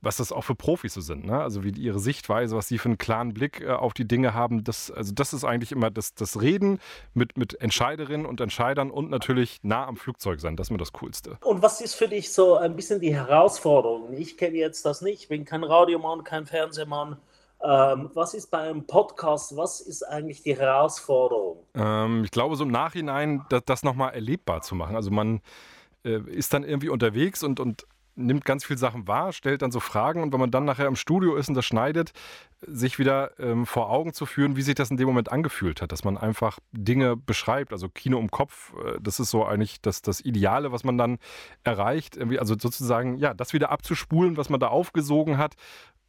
was 0.00 0.18
das 0.18 0.30
auch 0.30 0.42
für 0.42 0.54
Profis 0.54 0.94
so 0.94 1.00
sind, 1.00 1.26
ne? 1.26 1.40
Also 1.40 1.64
wie 1.64 1.70
ihre 1.70 1.98
Sichtweise, 1.98 2.56
was 2.56 2.68
sie 2.68 2.78
für 2.78 2.88
einen 2.88 2.98
klaren 2.98 3.34
Blick 3.34 3.60
äh, 3.60 3.70
auf 3.70 3.94
die 3.94 4.06
Dinge 4.06 4.32
haben. 4.32 4.62
Das, 4.62 4.90
also 4.90 5.12
das 5.12 5.32
ist 5.32 5.44
eigentlich 5.44 5.72
immer 5.72 5.90
das, 5.90 6.14
das 6.14 6.40
Reden 6.40 6.78
mit, 7.14 7.36
mit 7.36 7.60
Entscheiderinnen 7.60 8.26
und 8.26 8.40
Entscheidern 8.40 8.90
und 8.90 9.10
natürlich 9.10 9.58
nah 9.62 9.86
am 9.86 9.96
Flugzeug 9.96 10.40
sein. 10.40 10.56
Das 10.56 10.68
ist 10.68 10.70
mir 10.70 10.78
das 10.78 10.92
Coolste. 10.92 11.38
Und 11.42 11.62
was 11.62 11.80
ist 11.80 11.94
für 11.94 12.08
dich 12.08 12.32
so 12.32 12.56
ein 12.56 12.76
bisschen 12.76 13.00
die 13.00 13.14
Herausforderung? 13.14 14.12
Ich 14.12 14.36
kenne 14.36 14.56
jetzt 14.56 14.84
das 14.84 15.02
nicht, 15.02 15.22
ich 15.22 15.28
bin 15.28 15.44
kein 15.44 15.64
Radiomann, 15.64 16.22
kein 16.22 16.46
Fernsehmann. 16.46 17.16
Ähm, 17.60 18.10
was 18.14 18.34
ist 18.34 18.52
bei 18.52 18.58
einem 18.58 18.86
Podcast, 18.86 19.56
was 19.56 19.80
ist 19.80 20.04
eigentlich 20.04 20.44
die 20.44 20.56
Herausforderung? 20.56 21.64
Ähm, 21.74 22.22
ich 22.22 22.30
glaube, 22.30 22.54
so 22.54 22.62
im 22.62 22.70
Nachhinein 22.70 23.44
das, 23.48 23.62
das 23.66 23.82
nochmal 23.82 24.14
erlebbar 24.14 24.62
zu 24.62 24.76
machen. 24.76 24.94
Also 24.94 25.10
man 25.10 25.40
äh, 26.04 26.20
ist 26.30 26.54
dann 26.54 26.62
irgendwie 26.62 26.88
unterwegs 26.88 27.42
und, 27.42 27.58
und 27.58 27.84
nimmt 28.18 28.44
ganz 28.44 28.64
viele 28.64 28.78
Sachen 28.78 29.06
wahr, 29.06 29.32
stellt 29.32 29.62
dann 29.62 29.70
so 29.70 29.80
Fragen 29.80 30.22
und 30.22 30.32
wenn 30.32 30.40
man 30.40 30.50
dann 30.50 30.64
nachher 30.64 30.86
im 30.86 30.96
Studio 30.96 31.36
ist 31.36 31.48
und 31.48 31.54
das 31.54 31.64
schneidet, 31.64 32.12
sich 32.60 32.98
wieder 32.98 33.38
ähm, 33.38 33.66
vor 33.66 33.90
Augen 33.90 34.12
zu 34.12 34.26
führen, 34.26 34.56
wie 34.56 34.62
sich 34.62 34.74
das 34.74 34.90
in 34.90 34.96
dem 34.96 35.06
Moment 35.06 35.30
angefühlt 35.30 35.80
hat, 35.80 35.92
dass 35.92 36.04
man 36.04 36.18
einfach 36.18 36.58
Dinge 36.72 37.16
beschreibt, 37.16 37.72
also 37.72 37.88
Kino 37.88 38.18
im 38.18 38.30
Kopf, 38.30 38.74
äh, 38.84 38.98
das 39.00 39.20
ist 39.20 39.30
so 39.30 39.44
eigentlich 39.44 39.80
das, 39.80 40.02
das 40.02 40.20
Ideale, 40.20 40.72
was 40.72 40.84
man 40.84 40.98
dann 40.98 41.18
erreicht, 41.62 42.16
irgendwie, 42.16 42.38
also 42.38 42.56
sozusagen, 42.58 43.16
ja, 43.16 43.32
das 43.32 43.52
wieder 43.52 43.70
abzuspulen, 43.70 44.36
was 44.36 44.50
man 44.50 44.60
da 44.60 44.68
aufgesogen 44.68 45.38
hat 45.38 45.54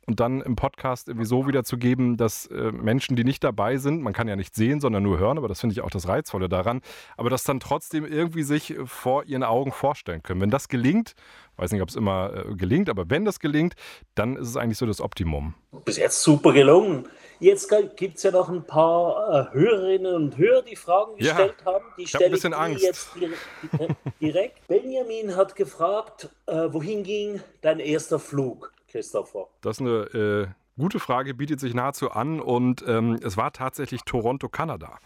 und 0.09 0.19
dann 0.19 0.41
im 0.41 0.55
Podcast 0.55 1.07
irgendwie 1.07 1.27
so 1.27 1.45
wiederzugeben, 1.47 2.17
dass 2.17 2.47
äh, 2.47 2.71
Menschen, 2.71 3.15
die 3.15 3.23
nicht 3.23 3.43
dabei 3.43 3.77
sind, 3.77 4.01
man 4.01 4.11
kann 4.11 4.27
ja 4.27 4.35
nicht 4.35 4.55
sehen, 4.55 4.81
sondern 4.81 5.03
nur 5.03 5.19
hören, 5.19 5.37
aber 5.37 5.47
das 5.47 5.59
finde 5.59 5.73
ich 5.73 5.81
auch 5.81 5.91
das 5.91 6.07
Reizvolle 6.07 6.49
daran, 6.49 6.81
aber 7.15 7.29
das 7.29 7.43
dann 7.43 7.59
trotzdem 7.59 8.05
irgendwie 8.05 8.41
sich 8.41 8.75
vor 8.85 9.25
ihren 9.25 9.43
Augen 9.43 9.71
vorstellen 9.71 10.23
können. 10.23 10.41
Wenn 10.41 10.49
das 10.49 10.67
gelingt, 10.67 11.13
weiß 11.57 11.71
nicht, 11.71 11.83
ob 11.83 11.89
es 11.89 11.95
immer 11.95 12.33
äh, 12.33 12.55
gelingt, 12.55 12.89
aber 12.89 13.07
wenn 13.11 13.23
das 13.23 13.39
gelingt, 13.39 13.75
dann 14.15 14.35
ist 14.35 14.47
es 14.47 14.57
eigentlich 14.57 14.79
so 14.79 14.87
das 14.87 14.99
Optimum. 14.99 15.53
Bis 15.85 15.97
jetzt 15.97 16.23
super 16.23 16.53
gelungen. 16.53 17.07
Jetzt 17.39 17.71
gibt 17.95 18.17
es 18.17 18.23
ja 18.23 18.31
noch 18.31 18.49
ein 18.49 18.63
paar 18.63 19.51
äh, 19.51 19.53
Hörerinnen 19.53 20.15
und 20.15 20.37
Hörer, 20.39 20.63
die 20.63 20.75
Fragen 20.75 21.17
gestellt 21.17 21.55
ja, 21.63 21.71
haben. 21.71 21.85
Die 21.99 22.03
ich, 22.03 22.15
ein 22.17 22.71
ich 22.73 22.81
jetzt 22.81 23.11
direkt. 23.15 23.37
direkt. 24.21 24.67
Benjamin 24.67 25.35
hat 25.35 25.55
gefragt, 25.55 26.29
äh, 26.47 26.73
wohin 26.73 27.03
ging 27.03 27.41
dein 27.61 27.79
erster 27.79 28.17
Flug? 28.17 28.73
Christopher? 28.89 29.47
Das 29.61 29.77
ist 29.77 29.81
eine 29.81 29.89
äh, 30.13 30.47
gute 30.79 30.99
Frage, 30.99 31.33
bietet 31.33 31.59
sich 31.59 31.73
nahezu 31.73 32.11
an 32.11 32.39
und 32.39 32.83
ähm, 32.87 33.19
es 33.23 33.37
war 33.37 33.51
tatsächlich 33.53 34.03
Toronto, 34.03 34.49
Kanada. 34.49 34.99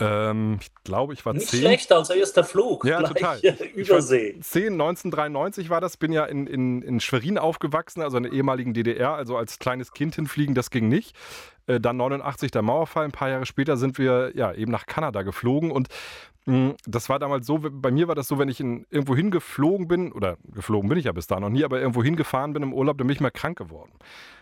Ähm, 0.00 0.58
ich 0.60 0.70
glaube, 0.84 1.12
ich 1.12 1.26
war 1.26 1.32
Nicht 1.32 1.48
10. 1.48 1.60
schlecht 1.60 1.92
als 1.92 2.10
erster 2.10 2.44
Flug. 2.44 2.84
Ja, 2.84 3.02
total. 3.02 3.40
Übersee. 3.74 4.38
10, 4.40 4.74
1993 4.74 5.70
war 5.70 5.80
das. 5.80 5.96
Bin 5.96 6.12
ja 6.12 6.24
in, 6.24 6.46
in, 6.46 6.82
in 6.82 7.00
Schwerin 7.00 7.38
aufgewachsen, 7.38 8.02
also 8.02 8.16
in 8.16 8.24
der 8.24 8.32
ehemaligen 8.32 8.74
DDR. 8.74 9.14
Also 9.14 9.36
als 9.36 9.58
kleines 9.58 9.92
Kind 9.92 10.14
hinfliegen, 10.14 10.54
das 10.54 10.70
ging 10.70 10.88
nicht. 10.88 11.16
Äh, 11.66 11.80
dann 11.80 11.96
89 11.96 12.50
der 12.50 12.62
Mauerfall. 12.62 13.04
Ein 13.04 13.12
paar 13.12 13.28
Jahre 13.28 13.46
später 13.46 13.76
sind 13.76 13.98
wir 13.98 14.32
ja 14.36 14.52
eben 14.52 14.70
nach 14.70 14.86
Kanada 14.86 15.22
geflogen 15.22 15.72
und 15.72 15.88
hm, 16.48 16.76
das 16.86 17.10
war 17.10 17.18
damals 17.18 17.46
so, 17.46 17.58
bei 17.60 17.90
mir 17.90 18.08
war 18.08 18.14
das 18.14 18.26
so, 18.26 18.38
wenn 18.38 18.48
ich 18.48 18.58
in, 18.58 18.86
irgendwo 18.90 19.14
hingeflogen 19.14 19.86
bin, 19.86 20.12
oder 20.12 20.38
geflogen 20.44 20.88
bin 20.88 20.96
ich 20.96 21.04
ja 21.04 21.12
bis 21.12 21.26
da 21.26 21.38
noch 21.38 21.50
nie, 21.50 21.62
aber 21.62 21.78
irgendwo 21.78 22.02
hingefahren 22.02 22.54
bin 22.54 22.62
im 22.62 22.72
Urlaub, 22.72 22.96
dann 22.96 23.06
bin 23.06 23.14
ich 23.14 23.20
mal 23.20 23.30
krank 23.30 23.58
geworden. 23.58 23.92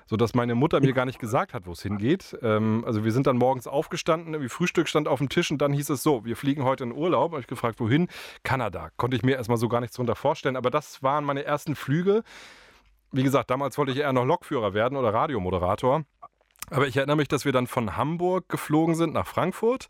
Sodass 0.06 0.34
meine 0.34 0.54
Mutter 0.54 0.80
mir 0.80 0.92
gar 0.92 1.04
nicht 1.04 1.18
gesagt 1.18 1.52
hat, 1.52 1.66
wo 1.66 1.72
es 1.72 1.82
hingeht. 1.82 2.36
Ähm, 2.42 2.84
also 2.86 3.04
wir 3.04 3.12
sind 3.12 3.26
dann 3.26 3.36
morgens 3.36 3.66
aufgestanden, 3.66 4.34
irgendwie 4.34 4.48
Frühstück 4.48 4.88
stand 4.88 5.08
auf 5.08 5.18
dem 5.18 5.28
Tisch 5.28 5.50
und 5.50 5.58
dann 5.58 5.72
hieß 5.72 5.90
es 5.90 6.02
so, 6.02 6.24
wir 6.24 6.36
fliegen 6.36 6.64
heute 6.64 6.84
in 6.84 6.92
Urlaub. 6.92 7.32
Habe 7.32 7.40
ich 7.40 7.46
gefragt, 7.46 7.80
wohin? 7.80 8.08
Kanada. 8.44 8.90
Konnte 8.96 9.16
ich 9.16 9.22
mir 9.22 9.36
erstmal 9.36 9.58
so 9.58 9.68
gar 9.68 9.80
nichts 9.80 9.96
drunter 9.96 10.14
vorstellen, 10.14 10.56
aber 10.56 10.70
das 10.70 11.02
waren 11.02 11.24
meine 11.24 11.44
ersten 11.44 11.74
Flüge. 11.74 12.22
Wie 13.12 13.22
gesagt, 13.22 13.50
damals 13.50 13.78
wollte 13.78 13.92
ich 13.92 13.98
eher 13.98 14.12
noch 14.12 14.24
Lokführer 14.24 14.74
werden 14.74 14.96
oder 14.96 15.12
Radiomoderator. 15.12 16.04
Aber 16.70 16.88
ich 16.88 16.96
erinnere 16.96 17.16
mich, 17.16 17.28
dass 17.28 17.44
wir 17.44 17.52
dann 17.52 17.66
von 17.66 17.96
Hamburg 17.96 18.48
geflogen 18.48 18.94
sind 18.94 19.14
nach 19.14 19.26
Frankfurt. 19.26 19.86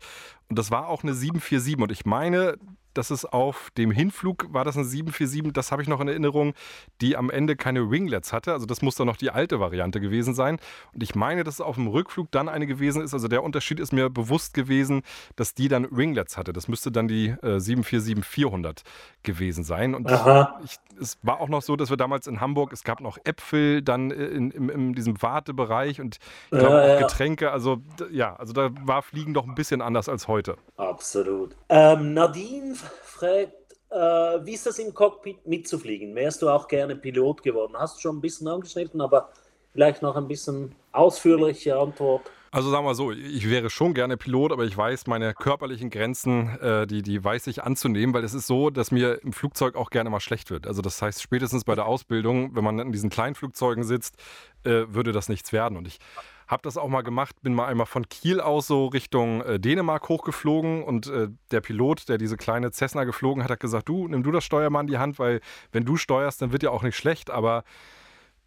Und 0.49 0.59
das 0.59 0.69
war 0.69 0.87
auch 0.87 1.03
eine 1.03 1.13
747. 1.13 1.81
Und 1.81 1.91
ich 1.91 2.05
meine, 2.05 2.57
dass 2.97 3.11
es 3.11 3.25
auf 3.25 3.69
dem 3.77 3.91
Hinflug 3.91 4.47
war 4.51 4.65
das 4.65 4.75
eine 4.75 4.85
747, 4.85 5.53
das 5.53 5.71
habe 5.71 5.81
ich 5.81 5.87
noch 5.87 6.01
in 6.01 6.07
Erinnerung, 6.07 6.53
die 7.01 7.15
am 7.15 7.29
Ende 7.29 7.55
keine 7.55 7.89
Winglets 7.91 8.33
hatte. 8.33 8.53
Also 8.53 8.65
das 8.65 8.81
muss 8.81 8.95
dann 8.95 9.07
noch 9.07 9.17
die 9.17 9.29
alte 9.29 9.59
Variante 9.59 9.99
gewesen 9.99 10.33
sein. 10.33 10.57
Und 10.93 11.03
ich 11.03 11.15
meine, 11.15 11.43
dass 11.43 11.55
es 11.55 11.61
auf 11.61 11.75
dem 11.75 11.87
Rückflug 11.87 12.31
dann 12.31 12.49
eine 12.49 12.67
gewesen 12.67 13.01
ist. 13.01 13.13
Also 13.13 13.27
der 13.27 13.43
Unterschied 13.43 13.79
ist 13.79 13.93
mir 13.93 14.09
bewusst 14.09 14.53
gewesen, 14.53 15.03
dass 15.35 15.53
die 15.53 15.67
dann 15.67 15.87
Winglets 15.91 16.37
hatte. 16.37 16.53
Das 16.53 16.67
müsste 16.67 16.91
dann 16.91 17.07
die 17.07 17.27
äh, 17.41 17.57
747-400 17.57 18.81
gewesen 19.23 19.63
sein. 19.63 19.93
Und 19.93 20.09
ich, 20.09 20.77
es 20.99 21.17
war 21.21 21.39
auch 21.39 21.49
noch 21.49 21.61
so, 21.61 21.75
dass 21.75 21.89
wir 21.89 21.97
damals 21.97 22.27
in 22.27 22.41
Hamburg, 22.41 22.73
es 22.73 22.83
gab 22.83 23.01
noch 23.01 23.17
Äpfel 23.23 23.81
dann 23.81 24.11
in, 24.11 24.51
in, 24.51 24.69
in 24.69 24.93
diesem 24.93 25.21
Wartebereich 25.21 26.01
und 26.01 26.17
ich 26.51 26.57
glaube 26.57 26.81
auch 26.81 26.99
Getränke. 26.99 27.51
Also 27.51 27.77
ja, 28.11 28.35
also 28.35 28.53
da 28.53 28.69
war 28.83 29.01
Fliegen 29.01 29.33
doch 29.33 29.47
ein 29.47 29.55
bisschen 29.55 29.81
anders 29.81 30.09
als 30.09 30.27
heute. 30.27 30.57
Absolut. 30.77 31.55
Ähm, 31.69 32.13
Nadine 32.13 32.75
fragt, 33.03 33.53
äh, 33.89 33.95
wie 33.95 34.53
ist 34.53 34.65
das 34.65 34.79
im 34.79 34.93
Cockpit 34.93 35.45
mitzufliegen? 35.45 36.15
Wärst 36.15 36.41
du 36.41 36.49
auch 36.49 36.67
gerne 36.67 36.95
Pilot 36.95 37.43
geworden? 37.43 37.73
Hast 37.77 37.97
du 37.97 38.01
schon 38.01 38.17
ein 38.17 38.21
bisschen 38.21 38.47
angeschnitten, 38.47 39.01
aber 39.01 39.29
vielleicht 39.71 40.01
noch 40.01 40.15
ein 40.15 40.27
bisschen 40.27 40.75
ausführliche 40.91 41.77
Antwort. 41.77 42.29
Also 42.51 42.71
sagen 42.71 42.85
wir 42.85 42.95
so, 42.95 43.11
ich 43.11 43.49
wäre 43.49 43.69
schon 43.69 43.93
gerne 43.93 44.17
Pilot, 44.17 44.51
aber 44.51 44.63
ich 44.63 44.75
weiß 44.75 45.07
meine 45.07 45.33
körperlichen 45.33 45.89
Grenzen, 45.89 46.57
äh, 46.59 46.87
die, 46.87 47.03
die 47.03 47.23
weiß 47.23 47.47
ich 47.47 47.63
anzunehmen, 47.63 48.15
weil 48.15 48.23
es 48.23 48.33
ist 48.33 48.47
so, 48.47 48.69
dass 48.69 48.89
mir 48.89 49.21
im 49.23 49.33
Flugzeug 49.33 49.75
auch 49.75 49.89
gerne 49.89 50.09
mal 50.09 50.21
schlecht 50.21 50.49
wird. 50.49 50.65
Also 50.65 50.81
das 50.81 51.01
heißt, 51.01 51.21
spätestens 51.21 51.65
bei 51.65 51.75
der 51.75 51.85
Ausbildung, 51.85 52.55
wenn 52.55 52.63
man 52.63 52.79
in 52.79 52.91
diesen 52.91 53.09
kleinen 53.09 53.35
Flugzeugen 53.35 53.83
sitzt, 53.83 54.15
äh, 54.63 54.85
würde 54.87 55.11
das 55.11 55.29
nichts 55.29 55.51
werden. 55.53 55.77
Und 55.77 55.87
ich 55.87 55.99
habe 56.47 56.61
das 56.63 56.77
auch 56.77 56.87
mal 56.87 57.01
gemacht, 57.01 57.35
bin 57.41 57.53
mal 57.53 57.67
einmal 57.67 57.85
von 57.85 58.07
Kiel 58.07 58.39
aus 58.39 58.67
so 58.67 58.87
Richtung 58.87 59.41
äh, 59.41 59.59
Dänemark 59.59 60.07
hochgeflogen 60.07 60.83
und 60.83 61.07
äh, 61.07 61.27
der 61.51 61.61
Pilot, 61.61 62.07
der 62.09 62.17
diese 62.17 62.37
kleine 62.37 62.71
Cessna 62.71 63.03
geflogen 63.03 63.43
hat, 63.43 63.51
hat 63.51 63.59
gesagt, 63.59 63.89
du, 63.89 64.07
nimm 64.07 64.23
du 64.23 64.31
das 64.31 64.45
Steuer 64.45 64.69
mal 64.69 64.81
in 64.81 64.87
die 64.87 64.97
Hand, 64.97 65.19
weil 65.19 65.41
wenn 65.71 65.85
du 65.85 65.97
steuerst, 65.97 66.41
dann 66.41 66.51
wird 66.51 66.63
ja 66.63 66.69
auch 66.69 66.83
nicht 66.83 66.95
schlecht, 66.95 67.29
aber 67.29 67.63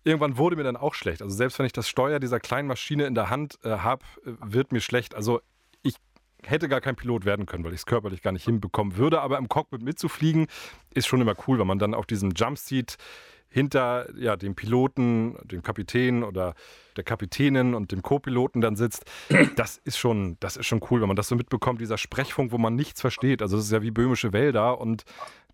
irgendwann 0.04 0.38
wurde 0.38 0.56
mir 0.56 0.64
dann 0.64 0.76
auch 0.76 0.94
schlecht. 0.94 1.22
Also 1.22 1.34
selbst 1.34 1.58
wenn 1.58 1.66
ich 1.66 1.72
das 1.72 1.88
Steuer 1.88 2.20
dieser 2.20 2.40
kleinen 2.40 2.68
Maschine 2.68 3.04
in 3.04 3.14
der 3.14 3.30
Hand 3.30 3.58
äh, 3.64 3.70
habe, 3.70 4.04
äh, 4.24 4.32
wird 4.40 4.72
mir 4.72 4.80
schlecht. 4.80 5.14
Also 5.14 5.40
ich 5.82 5.94
hätte 6.42 6.68
gar 6.68 6.80
kein 6.80 6.96
Pilot 6.96 7.24
werden 7.24 7.46
können, 7.46 7.64
weil 7.64 7.72
ich 7.72 7.80
es 7.80 7.86
körperlich 7.86 8.22
gar 8.22 8.32
nicht 8.32 8.44
hinbekommen 8.44 8.96
würde. 8.96 9.20
Aber 9.20 9.38
im 9.38 9.48
Cockpit 9.48 9.82
mitzufliegen 9.82 10.46
ist 10.94 11.06
schon 11.06 11.20
immer 11.20 11.34
cool, 11.46 11.58
wenn 11.58 11.66
man 11.66 11.78
dann 11.78 11.94
auf 11.94 12.06
diesem 12.06 12.30
Jumpseat 12.30 12.96
hinter 13.50 14.06
ja, 14.16 14.36
dem 14.36 14.54
Piloten, 14.54 15.36
dem 15.44 15.62
Kapitän 15.62 16.22
oder 16.22 16.54
der 17.00 17.04
Kapitänin 17.04 17.74
und 17.74 17.92
dem 17.92 18.02
Co-Piloten 18.02 18.60
dann 18.60 18.76
sitzt, 18.76 19.04
das 19.56 19.80
ist 19.84 19.98
schon, 19.98 20.36
das 20.40 20.56
ist 20.56 20.66
schon 20.66 20.80
cool, 20.90 21.00
wenn 21.00 21.08
man 21.08 21.16
das 21.16 21.28
so 21.28 21.34
mitbekommt, 21.34 21.80
dieser 21.80 21.98
Sprechfunk, 21.98 22.52
wo 22.52 22.58
man 22.58 22.76
nichts 22.76 23.00
versteht. 23.00 23.42
Also 23.42 23.56
das 23.56 23.66
ist 23.66 23.72
ja 23.72 23.82
wie 23.82 23.90
böhmische 23.90 24.32
Wälder 24.32 24.80
und 24.80 25.04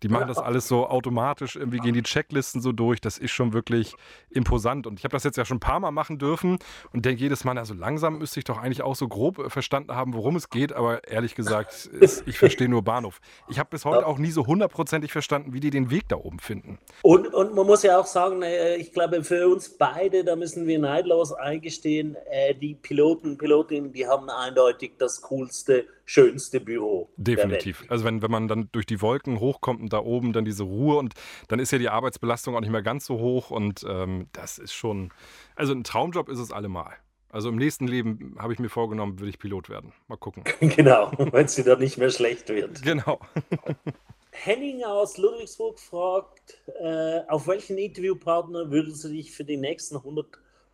die 0.03 0.09
machen 0.09 0.27
das 0.27 0.37
alles 0.37 0.67
so 0.67 0.87
automatisch, 0.87 1.55
irgendwie 1.55 1.79
gehen 1.79 1.93
die 1.93 2.03
Checklisten 2.03 2.61
so 2.61 2.71
durch. 2.71 3.01
Das 3.01 3.17
ist 3.17 3.31
schon 3.31 3.53
wirklich 3.53 3.95
imposant. 4.29 4.87
Und 4.87 4.99
ich 4.99 5.03
habe 5.03 5.13
das 5.13 5.23
jetzt 5.23 5.37
ja 5.37 5.45
schon 5.45 5.57
ein 5.57 5.61
paar 5.61 5.79
Mal 5.79 5.91
machen 5.91 6.19
dürfen 6.19 6.59
und 6.93 7.05
denke 7.05 7.21
jedes 7.21 7.43
Mal, 7.43 7.57
also 7.57 7.73
langsam 7.73 8.19
müsste 8.19 8.39
ich 8.39 8.43
doch 8.43 8.57
eigentlich 8.57 8.81
auch 8.81 8.95
so 8.95 9.07
grob 9.07 9.39
äh, 9.39 9.49
verstanden 9.49 9.95
haben, 9.95 10.13
worum 10.13 10.35
es 10.35 10.49
geht. 10.49 10.73
Aber 10.73 11.07
ehrlich 11.07 11.35
gesagt, 11.35 11.85
ist, 11.85 12.23
ich 12.27 12.37
verstehe 12.37 12.69
nur 12.69 12.83
Bahnhof. 12.83 13.19
Ich 13.47 13.59
habe 13.59 13.69
bis 13.69 13.85
heute 13.85 14.05
auch 14.05 14.17
nie 14.17 14.31
so 14.31 14.45
hundertprozentig 14.45 15.11
verstanden, 15.11 15.53
wie 15.53 15.59
die 15.59 15.69
den 15.69 15.89
Weg 15.89 16.07
da 16.09 16.17
oben 16.17 16.39
finden. 16.39 16.77
Und, 17.01 17.33
und 17.33 17.55
man 17.55 17.65
muss 17.65 17.83
ja 17.83 17.99
auch 17.99 18.05
sagen, 18.05 18.41
äh, 18.41 18.75
ich 18.75 18.93
glaube, 18.93 19.23
für 19.23 19.47
uns 19.47 19.69
beide, 19.69 20.23
da 20.23 20.35
müssen 20.35 20.67
wir 20.67 20.79
neidlos 20.79 21.33
eingestehen, 21.39 22.15
äh, 22.29 22.53
die 22.55 22.75
Piloten, 22.75 23.37
Pilotinnen, 23.37 23.93
die 23.93 24.07
haben 24.07 24.29
eindeutig 24.29 24.93
das 24.97 25.21
coolste, 25.21 25.85
schönste 26.05 26.59
Büro. 26.59 27.09
Definitiv. 27.17 27.85
Also 27.87 28.05
wenn, 28.05 28.21
wenn 28.21 28.31
man 28.31 28.47
dann 28.47 28.69
durch 28.71 28.85
die 28.85 29.01
Wolken 29.01 29.39
hochkommt 29.39 29.81
und 29.81 29.93
da 29.93 29.99
oben 29.99 30.33
dann 30.33 30.45
diese 30.45 30.63
Ruhe 30.63 30.97
und 30.97 31.13
dann 31.47 31.59
ist 31.59 31.71
ja 31.71 31.77
die 31.77 31.89
Arbeitsbelastung 31.89 32.55
auch 32.55 32.61
nicht 32.61 32.71
mehr 32.71 32.83
ganz 32.83 33.05
so 33.05 33.19
hoch 33.19 33.51
und 33.51 33.85
ähm, 33.87 34.27
das 34.33 34.57
ist 34.57 34.73
schon, 34.73 35.11
also 35.55 35.73
ein 35.73 35.83
Traumjob 35.83 36.29
ist 36.29 36.39
es 36.39 36.51
allemal. 36.51 36.93
Also 37.29 37.49
im 37.49 37.57
nächsten 37.57 37.87
Leben 37.87 38.35
habe 38.39 38.53
ich 38.53 38.59
mir 38.59 38.69
vorgenommen, 38.69 39.19
würde 39.19 39.29
ich 39.29 39.39
Pilot 39.39 39.69
werden. 39.69 39.93
Mal 40.07 40.17
gucken. 40.17 40.43
genau, 40.59 41.11
wenn 41.17 41.45
es 41.45 41.55
dir 41.55 41.65
dann 41.65 41.79
nicht 41.79 41.97
mehr 41.97 42.09
schlecht 42.09 42.49
wird. 42.49 42.81
Genau. 42.81 43.19
Henning 44.31 44.83
aus 44.83 45.17
Ludwigsburg 45.17 45.79
fragt, 45.79 46.61
äh, 46.79 47.21
auf 47.27 47.47
welchen 47.47 47.77
Interviewpartner 47.77 48.71
würdest 48.71 49.03
du 49.03 49.09
dich 49.09 49.31
für 49.31 49.43
die 49.43 49.57
nächsten 49.57 49.97
100 49.97 50.27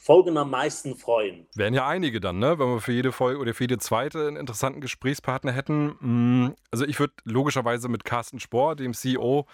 Folgen 0.04 0.38
am 0.38 0.50
meisten 0.50 0.98
freuen? 0.98 1.48
Wären 1.56 1.74
ja 1.74 1.88
einige 1.88 2.20
dann, 2.20 2.38
ne? 2.38 2.60
Wenn 2.60 2.68
wir 2.68 2.82
für 2.82 2.92
jede 2.92 3.14
Folge 3.14 3.40
oder 3.40 3.54
für 3.54 3.64
jede 3.64 3.78
zweite 3.78 4.28
einen 4.28 4.36
interessanten 4.36 4.82
Gesprächspartner 4.82 5.54
hätten. 5.54 5.96
Mm, 6.02 6.56
also 6.72 6.86
ich 6.86 7.00
würde 7.00 7.14
logischerweise 7.24 7.88
mit 7.88 8.04
Carsten 8.04 8.42
Spohr, 8.42 8.76
dem 8.76 8.94
CEO 8.94 9.46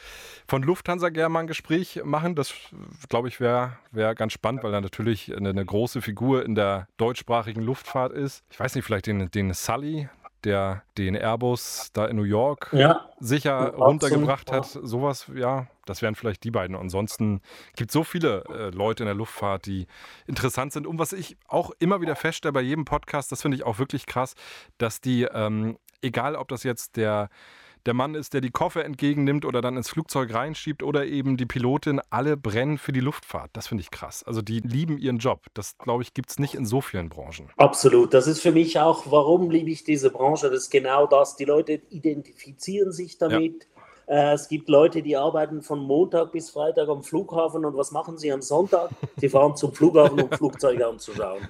von 0.47 0.63
Lufthansa, 0.63 1.09
gerne 1.09 1.29
mal 1.29 1.41
ein 1.41 1.47
Gespräch 1.47 2.01
machen. 2.03 2.33
Das, 2.33 2.55
glaube 3.09 3.27
ich, 3.27 3.39
wäre 3.39 3.77
wär 3.91 4.15
ganz 4.15 4.33
spannend, 4.33 4.63
weil 4.63 4.73
er 4.73 4.81
natürlich 4.81 5.31
eine, 5.35 5.49
eine, 5.49 5.63
große 5.63 6.01
Figur 6.01 6.43
in 6.43 6.55
der 6.55 6.87
deutschsprachigen 6.97 7.61
Luftfahrt 7.61 8.11
ist. 8.11 8.43
Ich 8.49 8.59
weiß 8.59 8.73
nicht, 8.73 8.85
vielleicht 8.85 9.05
den, 9.05 9.29
den 9.29 9.53
Sully, 9.53 10.09
der 10.43 10.83
den 10.97 11.15
Airbus 11.15 11.91
da 11.93 12.05
in 12.05 12.15
New 12.15 12.23
York 12.23 12.69
ja. 12.71 13.05
sicher 13.19 13.73
runtergebracht 13.75 14.51
hat. 14.51 14.65
Sowas, 14.65 15.29
ja, 15.35 15.67
das 15.85 16.01
wären 16.01 16.15
vielleicht 16.15 16.43
die 16.43 16.51
beiden. 16.51 16.75
Ansonsten 16.75 17.41
gibt 17.75 17.89
es 17.89 17.93
so 17.93 18.03
viele 18.03 18.43
äh, 18.45 18.69
Leute 18.69 19.03
in 19.03 19.07
der 19.07 19.15
Luftfahrt, 19.15 19.65
die 19.65 19.87
interessant 20.27 20.73
sind. 20.73 20.87
Und 20.87 20.99
was 20.99 21.13
ich 21.13 21.37
auch 21.47 21.71
immer 21.79 22.01
wieder 22.01 22.15
feststelle 22.15 22.53
bei 22.53 22.61
jedem 22.61 22.85
Podcast, 22.85 23.31
das 23.31 23.41
finde 23.41 23.57
ich 23.57 23.65
auch 23.65 23.79
wirklich 23.79 24.05
krass, 24.05 24.35
dass 24.77 25.01
die, 25.01 25.23
ähm, 25.23 25.77
egal 26.01 26.35
ob 26.35 26.47
das 26.47 26.63
jetzt 26.63 26.97
der 26.97 27.29
der 27.85 27.93
Mann 27.93 28.15
ist, 28.15 28.33
der 28.33 28.41
die 28.41 28.51
Koffer 28.51 28.83
entgegennimmt 28.85 29.45
oder 29.45 29.61
dann 29.61 29.77
ins 29.77 29.89
Flugzeug 29.89 30.33
reinschiebt 30.33 30.83
oder 30.83 31.05
eben 31.05 31.37
die 31.37 31.45
Pilotin, 31.45 32.01
alle 32.09 32.37
brennen 32.37 32.77
für 32.77 32.91
die 32.91 32.99
Luftfahrt. 32.99 33.49
Das 33.53 33.67
finde 33.67 33.81
ich 33.81 33.91
krass. 33.91 34.23
Also 34.23 34.41
die 34.41 34.59
lieben 34.59 34.97
ihren 34.97 35.17
Job. 35.17 35.45
Das, 35.53 35.77
glaube 35.77 36.03
ich, 36.03 36.13
gibt 36.13 36.29
es 36.29 36.39
nicht 36.39 36.55
in 36.55 36.65
so 36.65 36.81
vielen 36.81 37.09
Branchen. 37.09 37.49
Absolut. 37.57 38.13
Das 38.13 38.27
ist 38.27 38.41
für 38.41 38.51
mich 38.51 38.79
auch, 38.79 39.11
warum 39.11 39.49
liebe 39.49 39.69
ich 39.69 39.83
diese 39.83 40.09
Branche? 40.09 40.49
Das 40.49 40.63
ist 40.63 40.69
genau 40.69 41.07
das. 41.07 41.35
Die 41.35 41.45
Leute 41.45 41.81
identifizieren 41.89 42.91
sich 42.91 43.17
damit. 43.17 43.67
Ja. 43.75 43.78
Äh, 44.09 44.33
es 44.33 44.47
gibt 44.47 44.69
Leute, 44.69 45.03
die 45.03 45.15
arbeiten 45.15 45.61
von 45.61 45.79
Montag 45.79 46.31
bis 46.31 46.49
Freitag 46.49 46.89
am 46.89 47.03
Flughafen 47.03 47.63
und 47.63 47.77
was 47.77 47.91
machen 47.91 48.17
sie 48.17 48.31
am 48.31 48.41
Sonntag? 48.41 48.89
Sie 49.17 49.29
fahren 49.29 49.55
zum 49.55 49.71
Flughafen, 49.71 50.19
um 50.19 50.31
Flugzeuge 50.31 50.87
anzuschauen. 50.87 51.47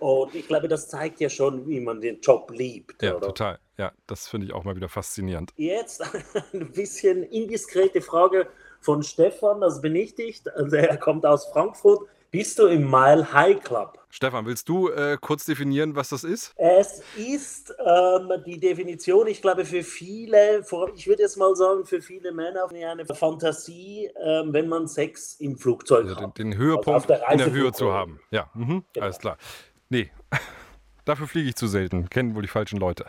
Und 0.00 0.34
ich 0.34 0.48
glaube, 0.48 0.66
das 0.66 0.88
zeigt 0.88 1.20
ja 1.20 1.28
schon, 1.28 1.68
wie 1.68 1.78
man 1.78 2.00
den 2.00 2.20
Job 2.20 2.50
liebt. 2.50 3.00
Ja, 3.00 3.16
oder? 3.16 3.28
total. 3.28 3.58
Ja, 3.78 3.92
das 4.08 4.26
finde 4.26 4.48
ich 4.48 4.52
auch 4.52 4.64
mal 4.64 4.74
wieder 4.74 4.88
faszinierend. 4.88 5.52
Jetzt 5.56 6.02
ein 6.52 6.72
bisschen 6.72 7.22
indiskrete 7.22 8.00
Frage 8.00 8.48
von 8.80 9.04
Stefan, 9.04 9.60
das 9.60 9.80
bin 9.80 9.94
ich 9.94 10.16
nicht. 10.16 10.52
Also 10.52 10.76
er 10.76 10.96
kommt 10.96 11.24
aus 11.24 11.46
Frankfurt. 11.46 12.08
Bist 12.30 12.60
du 12.60 12.66
im 12.66 12.88
Mile 12.88 13.32
High 13.32 13.60
Club? 13.60 13.98
Stefan, 14.08 14.46
willst 14.46 14.68
du 14.68 14.88
äh, 14.88 15.18
kurz 15.20 15.46
definieren, 15.46 15.96
was 15.96 16.10
das 16.10 16.22
ist? 16.22 16.52
Es 16.56 17.02
ist 17.16 17.74
ähm, 17.84 18.30
die 18.46 18.60
Definition, 18.60 19.26
ich 19.26 19.42
glaube, 19.42 19.64
für 19.64 19.82
viele, 19.82 20.60
ich 20.94 21.06
würde 21.08 21.22
jetzt 21.22 21.36
mal 21.36 21.56
sagen, 21.56 21.84
für 21.84 22.00
viele 22.00 22.30
Männer 22.30 22.68
eine 22.70 23.04
Fantasie, 23.04 24.10
ähm, 24.24 24.52
wenn 24.52 24.68
man 24.68 24.86
Sex 24.86 25.40
im 25.40 25.56
Flugzeug 25.56 26.06
also 26.06 26.16
hat. 26.20 26.38
Den, 26.38 26.52
den 26.52 26.58
Höhepunkt 26.58 27.10
also 27.10 27.32
in 27.32 27.38
der 27.38 27.50
Höhe 27.50 27.72
zu 27.72 27.92
haben. 27.92 28.20
Ja, 28.30 28.48
mhm, 28.54 28.84
genau. 28.92 29.04
alles 29.04 29.18
klar. 29.18 29.36
Nee, 29.88 30.12
dafür 31.04 31.26
fliege 31.26 31.48
ich 31.48 31.56
zu 31.56 31.66
selten. 31.66 32.08
Kennen 32.10 32.36
wohl 32.36 32.42
die 32.42 32.48
falschen 32.48 32.78
Leute. 32.78 33.06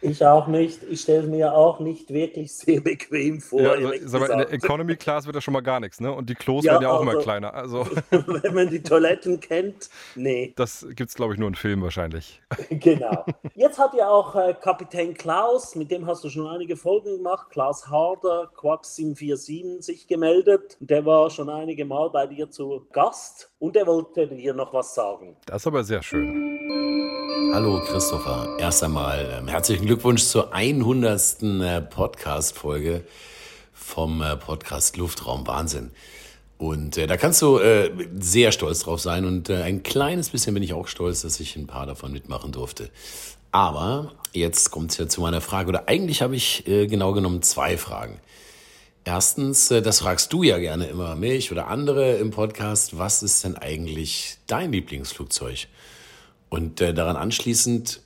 Ich 0.00 0.24
auch 0.24 0.46
nicht. 0.46 0.82
Ich 0.90 1.02
stelle 1.02 1.26
mir 1.26 1.54
auch 1.54 1.80
nicht 1.80 2.12
wirklich 2.12 2.52
sehr 2.52 2.80
bequem 2.80 3.40
vor. 3.40 3.60
Ja, 3.60 3.70
also, 3.72 4.24
in 4.24 4.38
der 4.38 4.52
Economy 4.52 4.96
Class 4.96 5.26
wird 5.26 5.36
das 5.36 5.44
schon 5.44 5.54
mal 5.54 5.60
gar 5.60 5.80
nichts, 5.80 6.00
ne? 6.00 6.12
Und 6.12 6.28
die 6.28 6.34
Klos 6.34 6.64
ja, 6.64 6.72
werden 6.72 6.82
ja 6.82 6.90
auch 6.90 7.00
also, 7.00 7.10
immer 7.10 7.22
kleiner. 7.22 7.54
Also, 7.54 7.86
wenn 8.10 8.54
man 8.54 8.68
die 8.68 8.82
Toiletten 8.82 9.40
kennt, 9.40 9.90
nee. 10.14 10.52
Das 10.56 10.86
gibt 10.94 11.10
es, 11.10 11.14
glaube 11.14 11.34
ich, 11.34 11.38
nur 11.38 11.48
in 11.48 11.54
Filmen 11.54 11.82
wahrscheinlich. 11.82 12.40
Genau. 12.70 13.24
Jetzt 13.54 13.78
hat 13.78 13.94
ja 13.94 14.08
auch 14.08 14.34
äh, 14.34 14.54
Kapitän 14.60 15.14
Klaus, 15.14 15.74
mit 15.74 15.90
dem 15.90 16.06
hast 16.06 16.24
du 16.24 16.30
schon 16.30 16.46
einige 16.46 16.76
Folgen 16.76 17.18
gemacht, 17.18 17.50
Klaus 17.50 17.88
Harder, 17.88 18.50
Quax 18.56 18.96
747, 18.96 19.84
sich 19.84 20.06
gemeldet. 20.06 20.76
Der 20.80 21.04
war 21.04 21.30
schon 21.30 21.48
einige 21.48 21.84
Mal 21.84 22.10
bei 22.10 22.26
dir 22.26 22.50
zu 22.50 22.86
Gast 22.92 23.52
und 23.58 23.76
er 23.76 23.86
wollte 23.86 24.26
dir 24.26 24.54
noch 24.54 24.72
was 24.72 24.94
sagen. 24.94 25.36
Das 25.46 25.62
ist 25.62 25.66
aber 25.66 25.84
sehr 25.84 26.02
schön. 26.02 26.52
Hallo 27.52 27.80
Christopher. 27.84 28.56
Erst 28.58 28.82
einmal 28.82 29.28
ähm, 29.38 29.46
herzlichen 29.62 29.86
Glückwunsch 29.86 30.24
zur 30.24 30.52
100. 30.52 31.40
Äh, 31.44 31.82
Podcast-Folge 31.82 33.04
vom 33.72 34.20
äh, 34.20 34.36
Podcast 34.36 34.96
Luftraum 34.96 35.46
Wahnsinn. 35.46 35.92
Und 36.58 36.98
äh, 36.98 37.06
da 37.06 37.16
kannst 37.16 37.40
du 37.42 37.58
äh, 37.58 37.92
sehr 38.18 38.50
stolz 38.50 38.80
drauf 38.80 39.00
sein 39.00 39.24
und 39.24 39.50
äh, 39.50 39.62
ein 39.62 39.84
kleines 39.84 40.30
bisschen 40.30 40.54
bin 40.54 40.64
ich 40.64 40.72
auch 40.72 40.88
stolz, 40.88 41.22
dass 41.22 41.38
ich 41.38 41.54
ein 41.54 41.68
paar 41.68 41.86
davon 41.86 42.10
mitmachen 42.10 42.50
durfte. 42.50 42.90
Aber 43.52 44.14
jetzt 44.32 44.72
kommt 44.72 44.90
es 44.90 44.98
ja 44.98 45.06
zu 45.06 45.20
meiner 45.20 45.40
Frage, 45.40 45.68
oder 45.68 45.88
eigentlich 45.88 46.22
habe 46.22 46.34
ich 46.34 46.66
äh, 46.66 46.88
genau 46.88 47.12
genommen 47.12 47.42
zwei 47.42 47.78
Fragen. 47.78 48.18
Erstens, 49.04 49.68
das 49.68 50.00
fragst 50.00 50.32
du 50.32 50.42
ja 50.42 50.58
gerne 50.58 50.86
immer 50.86 51.14
mich 51.14 51.52
oder 51.52 51.68
andere 51.68 52.16
im 52.16 52.32
Podcast, 52.32 52.98
was 52.98 53.22
ist 53.22 53.44
denn 53.44 53.56
eigentlich 53.56 54.38
dein 54.48 54.72
Lieblingsflugzeug? 54.72 55.68
Und 56.48 56.80
daran 56.80 57.16
anschließend, 57.16 58.00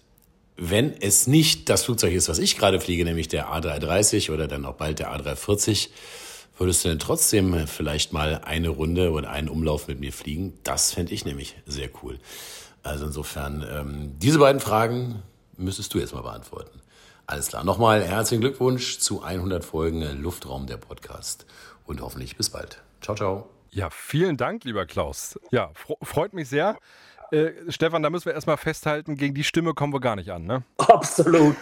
wenn 0.56 0.94
es 1.00 1.26
nicht 1.26 1.68
das 1.68 1.84
Flugzeug 1.84 2.14
ist, 2.14 2.28
was 2.28 2.38
ich 2.38 2.56
gerade 2.56 2.80
fliege, 2.80 3.04
nämlich 3.04 3.28
der 3.28 3.48
A330 3.48 4.32
oder 4.32 4.48
dann 4.48 4.64
auch 4.64 4.74
bald 4.74 4.98
der 4.98 5.14
A340, 5.14 5.90
würdest 6.58 6.84
du 6.84 6.88
denn 6.88 6.98
trotzdem 6.98 7.66
vielleicht 7.66 8.12
mal 8.12 8.40
eine 8.44 8.70
Runde 8.70 9.10
oder 9.10 9.30
einen 9.30 9.48
Umlauf 9.48 9.88
mit 9.88 10.00
mir 10.00 10.12
fliegen? 10.12 10.58
Das 10.62 10.92
fände 10.92 11.12
ich 11.12 11.24
nämlich 11.24 11.56
sehr 11.66 11.90
cool. 12.02 12.18
Also 12.82 13.06
insofern, 13.06 13.66
ähm, 13.70 14.18
diese 14.18 14.38
beiden 14.38 14.60
Fragen 14.60 15.22
müsstest 15.56 15.92
du 15.92 15.98
jetzt 15.98 16.14
mal 16.14 16.22
beantworten. 16.22 16.80
Alles 17.26 17.48
klar. 17.48 17.64
Nochmal 17.64 18.04
herzlichen 18.04 18.40
Glückwunsch 18.40 18.98
zu 18.98 19.22
100 19.22 19.64
Folgen 19.64 20.02
Luftraum 20.22 20.66
der 20.66 20.76
Podcast 20.76 21.44
und 21.84 22.00
hoffentlich 22.00 22.36
bis 22.36 22.50
bald. 22.50 22.80
Ciao, 23.02 23.16
ciao. 23.16 23.50
Ja, 23.70 23.90
vielen 23.90 24.36
Dank, 24.36 24.64
lieber 24.64 24.86
Klaus. 24.86 25.38
Ja, 25.50 25.72
freut 26.02 26.32
mich 26.32 26.48
sehr. 26.48 26.78
Äh, 27.30 27.52
Stefan, 27.68 28.02
da 28.02 28.10
müssen 28.10 28.26
wir 28.26 28.34
erstmal 28.34 28.56
festhalten, 28.56 29.16
gegen 29.16 29.34
die 29.34 29.44
Stimme 29.44 29.74
kommen 29.74 29.92
wir 29.92 30.00
gar 30.00 30.16
nicht 30.16 30.30
an, 30.30 30.44
ne? 30.44 30.62
Absolut. 30.78 31.56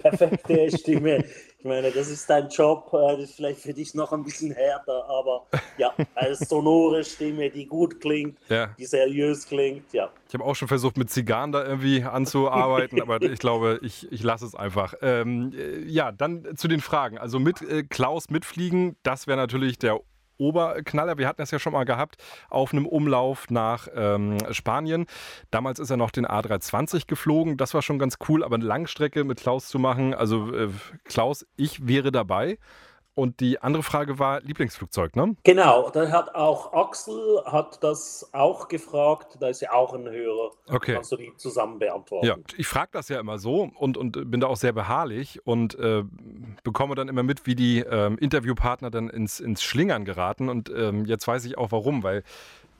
Perfekte 0.00 0.70
Stimme. 0.78 1.24
Ich 1.58 1.64
meine, 1.64 1.90
das 1.90 2.08
ist 2.08 2.28
dein 2.28 2.48
Job, 2.48 2.90
äh, 2.92 3.16
das 3.16 3.30
ist 3.30 3.36
vielleicht 3.36 3.60
für 3.60 3.72
dich 3.72 3.94
noch 3.94 4.12
ein 4.12 4.22
bisschen 4.22 4.52
härter, 4.52 5.04
aber 5.08 5.46
ja, 5.78 5.94
eine 6.14 6.34
sonore 6.34 7.04
Stimme, 7.04 7.50
die 7.50 7.66
gut 7.66 8.00
klingt, 8.00 8.38
ja. 8.48 8.68
die 8.78 8.84
seriös 8.84 9.46
klingt, 9.46 9.92
ja. 9.92 10.10
Ich 10.28 10.34
habe 10.34 10.44
auch 10.44 10.54
schon 10.54 10.68
versucht, 10.68 10.96
mit 10.96 11.10
Zigarren 11.10 11.52
da 11.52 11.64
irgendwie 11.64 12.02
anzuarbeiten, 12.02 13.00
aber 13.02 13.22
ich 13.22 13.38
glaube, 13.38 13.78
ich, 13.82 14.10
ich 14.12 14.22
lasse 14.22 14.44
es 14.44 14.54
einfach. 14.54 14.94
Ähm, 15.00 15.52
äh, 15.56 15.80
ja, 15.84 16.12
dann 16.12 16.56
zu 16.56 16.68
den 16.68 16.80
Fragen. 16.80 17.18
Also 17.18 17.38
mit 17.38 17.62
äh, 17.62 17.82
Klaus 17.82 18.30
mitfliegen, 18.30 18.96
das 19.02 19.26
wäre 19.26 19.38
natürlich 19.38 19.78
der 19.78 20.00
Oberknaller. 20.38 21.18
Wir 21.18 21.28
hatten 21.28 21.42
es 21.42 21.50
ja 21.50 21.58
schon 21.58 21.72
mal 21.72 21.84
gehabt 21.84 22.16
auf 22.50 22.72
einem 22.72 22.86
Umlauf 22.86 23.50
nach 23.50 23.88
ähm, 23.94 24.38
Spanien. 24.50 25.06
Damals 25.50 25.78
ist 25.78 25.90
er 25.90 25.96
noch 25.96 26.10
den 26.10 26.26
A320 26.26 27.06
geflogen. 27.06 27.56
Das 27.56 27.74
war 27.74 27.82
schon 27.82 27.98
ganz 27.98 28.16
cool, 28.28 28.44
aber 28.44 28.56
eine 28.56 28.64
Langstrecke 28.64 29.24
mit 29.24 29.40
Klaus 29.40 29.68
zu 29.68 29.78
machen. 29.78 30.14
Also 30.14 30.54
äh, 30.54 30.68
Klaus, 31.04 31.46
ich 31.56 31.86
wäre 31.86 32.12
dabei. 32.12 32.58
Und 33.16 33.38
die 33.38 33.60
andere 33.60 33.84
Frage 33.84 34.18
war 34.18 34.40
Lieblingsflugzeug, 34.40 35.14
ne? 35.14 35.36
Genau, 35.44 35.88
da 35.90 36.10
hat 36.10 36.34
auch 36.34 36.72
Axel 36.72 37.42
hat 37.46 37.82
das 37.84 38.28
auch 38.32 38.66
gefragt. 38.66 39.36
Da 39.38 39.48
ist 39.48 39.60
ja 39.60 39.72
auch 39.72 39.94
ein 39.94 40.08
Hörer. 40.08 40.50
Okay. 40.68 40.94
Kannst 40.94 41.12
du 41.12 41.16
die 41.16 41.32
zusammen 41.36 41.78
beantworten? 41.78 42.26
Ja, 42.26 42.36
ich 42.56 42.66
frage 42.66 42.90
das 42.92 43.08
ja 43.08 43.20
immer 43.20 43.38
so 43.38 43.70
und, 43.78 43.96
und 43.96 44.30
bin 44.30 44.40
da 44.40 44.48
auch 44.48 44.56
sehr 44.56 44.72
beharrlich 44.72 45.46
und 45.46 45.78
äh, 45.78 46.02
bekomme 46.64 46.96
dann 46.96 47.08
immer 47.08 47.22
mit, 47.22 47.46
wie 47.46 47.54
die 47.54 47.80
äh, 47.80 48.12
Interviewpartner 48.18 48.90
dann 48.90 49.08
ins, 49.08 49.38
ins 49.38 49.62
Schlingern 49.62 50.04
geraten. 50.04 50.48
Und 50.48 50.70
ähm, 50.74 51.04
jetzt 51.04 51.28
weiß 51.28 51.44
ich 51.44 51.56
auch 51.56 51.70
warum, 51.70 52.02
weil 52.02 52.24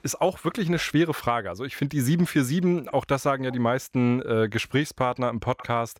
ist 0.03 0.21
auch 0.21 0.43
wirklich 0.43 0.67
eine 0.67 0.77
schwere 0.77 1.13
Frage. 1.13 1.49
Also 1.49 1.63
ich 1.63 1.75
finde 1.75 1.95
die 1.95 2.01
747, 2.01 2.93
auch 2.93 3.05
das 3.05 3.23
sagen 3.23 3.43
ja 3.43 3.51
die 3.51 3.59
meisten 3.59 4.21
äh, 4.21 4.49
Gesprächspartner 4.49 5.29
im 5.29 5.39
Podcast, 5.39 5.99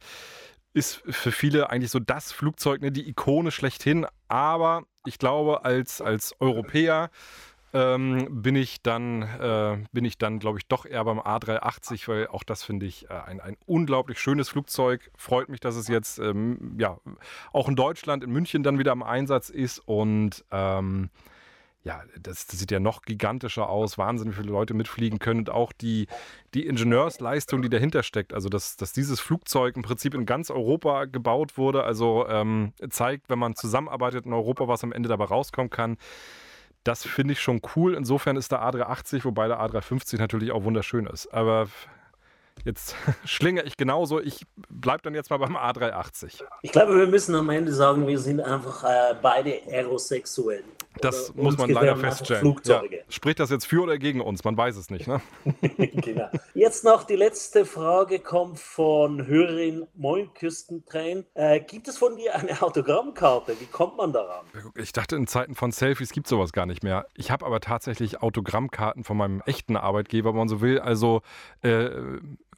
ist 0.74 1.02
für 1.08 1.32
viele 1.32 1.70
eigentlich 1.70 1.90
so 1.90 2.00
das 2.00 2.32
Flugzeug, 2.32 2.82
ne, 2.82 2.92
die 2.92 3.08
Ikone 3.10 3.50
schlechthin. 3.50 4.06
Aber 4.28 4.84
ich 5.06 5.18
glaube, 5.18 5.66
als, 5.66 6.02
als 6.02 6.36
Europäer 6.40 7.10
ähm, 7.76 8.28
bin 8.30 8.56
ich 8.56 8.82
dann, 8.82 9.22
äh, 9.24 9.78
dann, 10.18 10.40
glaube 10.40 10.58
ich, 10.58 10.68
doch 10.68 10.86
eher 10.86 11.04
beim 11.04 11.20
A380, 11.20 12.08
weil 12.08 12.28
auch 12.28 12.44
das 12.44 12.64
finde 12.64 12.86
ich 12.86 13.10
äh, 13.10 13.14
ein, 13.14 13.42
ein 13.42 13.58
unglaublich 13.66 14.18
schönes 14.20 14.48
Flugzeug. 14.48 15.12
Freut 15.18 15.50
mich, 15.50 15.60
dass 15.60 15.76
es 15.76 15.90
jetzt 15.90 16.18
ähm, 16.20 16.78
ja 16.80 16.98
auch 17.52 17.68
in 17.68 17.76
Deutschland, 17.76 18.24
in 18.24 18.32
München 18.32 18.64
dann 18.64 18.80
wieder 18.80 18.94
im 18.94 19.04
Einsatz 19.04 19.50
ist 19.50 19.80
und 19.80 20.46
ähm, 20.52 21.10
ja, 21.84 22.02
das, 22.18 22.48
das, 22.48 22.60
sieht 22.60 22.72
ja 22.72 22.80
noch 22.80 23.02
gigantischer 23.02 23.70
aus, 23.70 23.98
wahnsinnig 23.98 24.38
viele 24.38 24.52
Leute 24.52 24.74
mitfliegen 24.74 25.20
können 25.20 25.42
und 25.42 25.50
auch 25.50 25.74
die, 25.74 26.08
die 26.54 26.66
Ingenieursleistung, 26.66 27.62
die 27.62 27.70
dahinter 27.70 28.04
steckt, 28.04 28.34
also 28.34 28.48
dass, 28.48 28.78
dass 28.78 28.94
dieses 28.94 29.20
Flugzeug 29.20 29.76
im 29.76 29.82
Prinzip 29.82 30.16
in 30.16 30.26
ganz 30.26 30.50
Europa 30.50 31.06
gebaut 31.06 31.58
wurde, 31.58 31.84
also 31.84 32.26
ähm, 32.30 32.72
zeigt, 32.90 33.30
wenn 33.30 33.38
man 33.38 33.56
zusammenarbeitet 33.56 34.26
in 34.26 34.32
Europa, 34.32 34.70
was 34.70 34.84
am 34.84 34.94
Ende 34.94 35.10
dabei 35.10 35.26
rauskommen 35.26 35.70
kann. 35.70 35.98
Das 36.86 37.04
finde 37.04 37.34
ich 37.34 37.42
schon 37.42 37.62
cool. 37.76 37.96
Insofern 37.96 38.38
ist 38.38 38.52
der 38.52 38.62
A380, 38.62 39.26
wobei 39.26 39.48
der 39.48 39.60
A350 39.60 40.20
natürlich 40.20 40.52
auch 40.52 40.64
wunderschön 40.64 41.08
ist. 41.08 41.28
Aber 41.34 41.68
Jetzt 42.64 42.96
schlinge 43.26 43.64
ich 43.64 43.78
genauso. 43.78 44.20
Ich 44.20 44.46
bleibe 44.70 45.02
dann 45.04 45.14
jetzt 45.14 45.30
mal 45.30 45.38
beim 45.38 45.56
A380. 45.56 46.44
Ich 46.62 46.72
glaube, 46.72 46.98
wir 46.98 47.08
müssen 47.08 47.36
am 47.36 47.50
Ende 47.50 47.74
sagen, 47.74 48.08
wir 48.08 48.20
sind 48.20 48.40
einfach 48.40 48.84
äh, 48.84 49.16
beide 49.22 49.62
aerosexuell. 49.68 50.64
Das 51.02 51.32
oder 51.32 51.44
muss 51.44 51.58
man 51.58 51.70
leider 51.70 51.98
feststellen. 51.98 52.56
Ja. 52.64 52.82
Spricht 53.10 53.40
das 53.40 53.50
jetzt 53.50 53.66
für 53.66 53.84
oder 53.84 53.98
gegen 53.98 54.22
uns? 54.22 54.44
Man 54.44 54.58
weiß 54.58 54.78
es 54.78 54.90
nicht. 54.90 55.08
Ne? 55.08 55.22
genau. 55.78 56.30
Jetzt 56.54 56.84
noch 56.84 57.04
die 57.04 57.16
letzte 57.16 57.66
Frage 57.66 58.20
kommt 58.20 58.60
von 58.60 59.28
Hörerin 59.28 59.88
Moin. 59.96 60.30
Äh, 61.34 61.60
gibt 61.62 61.88
es 61.88 61.98
von 61.98 62.16
dir 62.16 62.36
eine 62.36 62.62
Autogrammkarte? 62.62 63.60
Wie 63.60 63.66
kommt 63.66 63.98
man 63.98 64.14
daran? 64.14 64.46
Ich 64.76 64.94
dachte, 64.94 65.16
in 65.16 65.28
Zeiten 65.28 65.56
von 65.56 65.72
Selfies 65.72 66.12
gibt 66.12 66.28
es 66.28 66.30
sowas 66.30 66.54
gar 66.54 66.66
nicht 66.66 66.84
mehr. 66.84 67.08
Ich 67.14 67.32
habe 67.32 67.46
aber 67.46 67.60
tatsächlich 67.60 68.22
Autogrammkarten 68.22 69.04
von 69.04 69.18
meinem 69.18 69.42
echten 69.46 69.76
Arbeitgeber, 69.76 70.30
wenn 70.30 70.38
man 70.38 70.50
so 70.50 70.62
will. 70.62 70.80
Also 70.80 71.22
äh, 71.62 71.90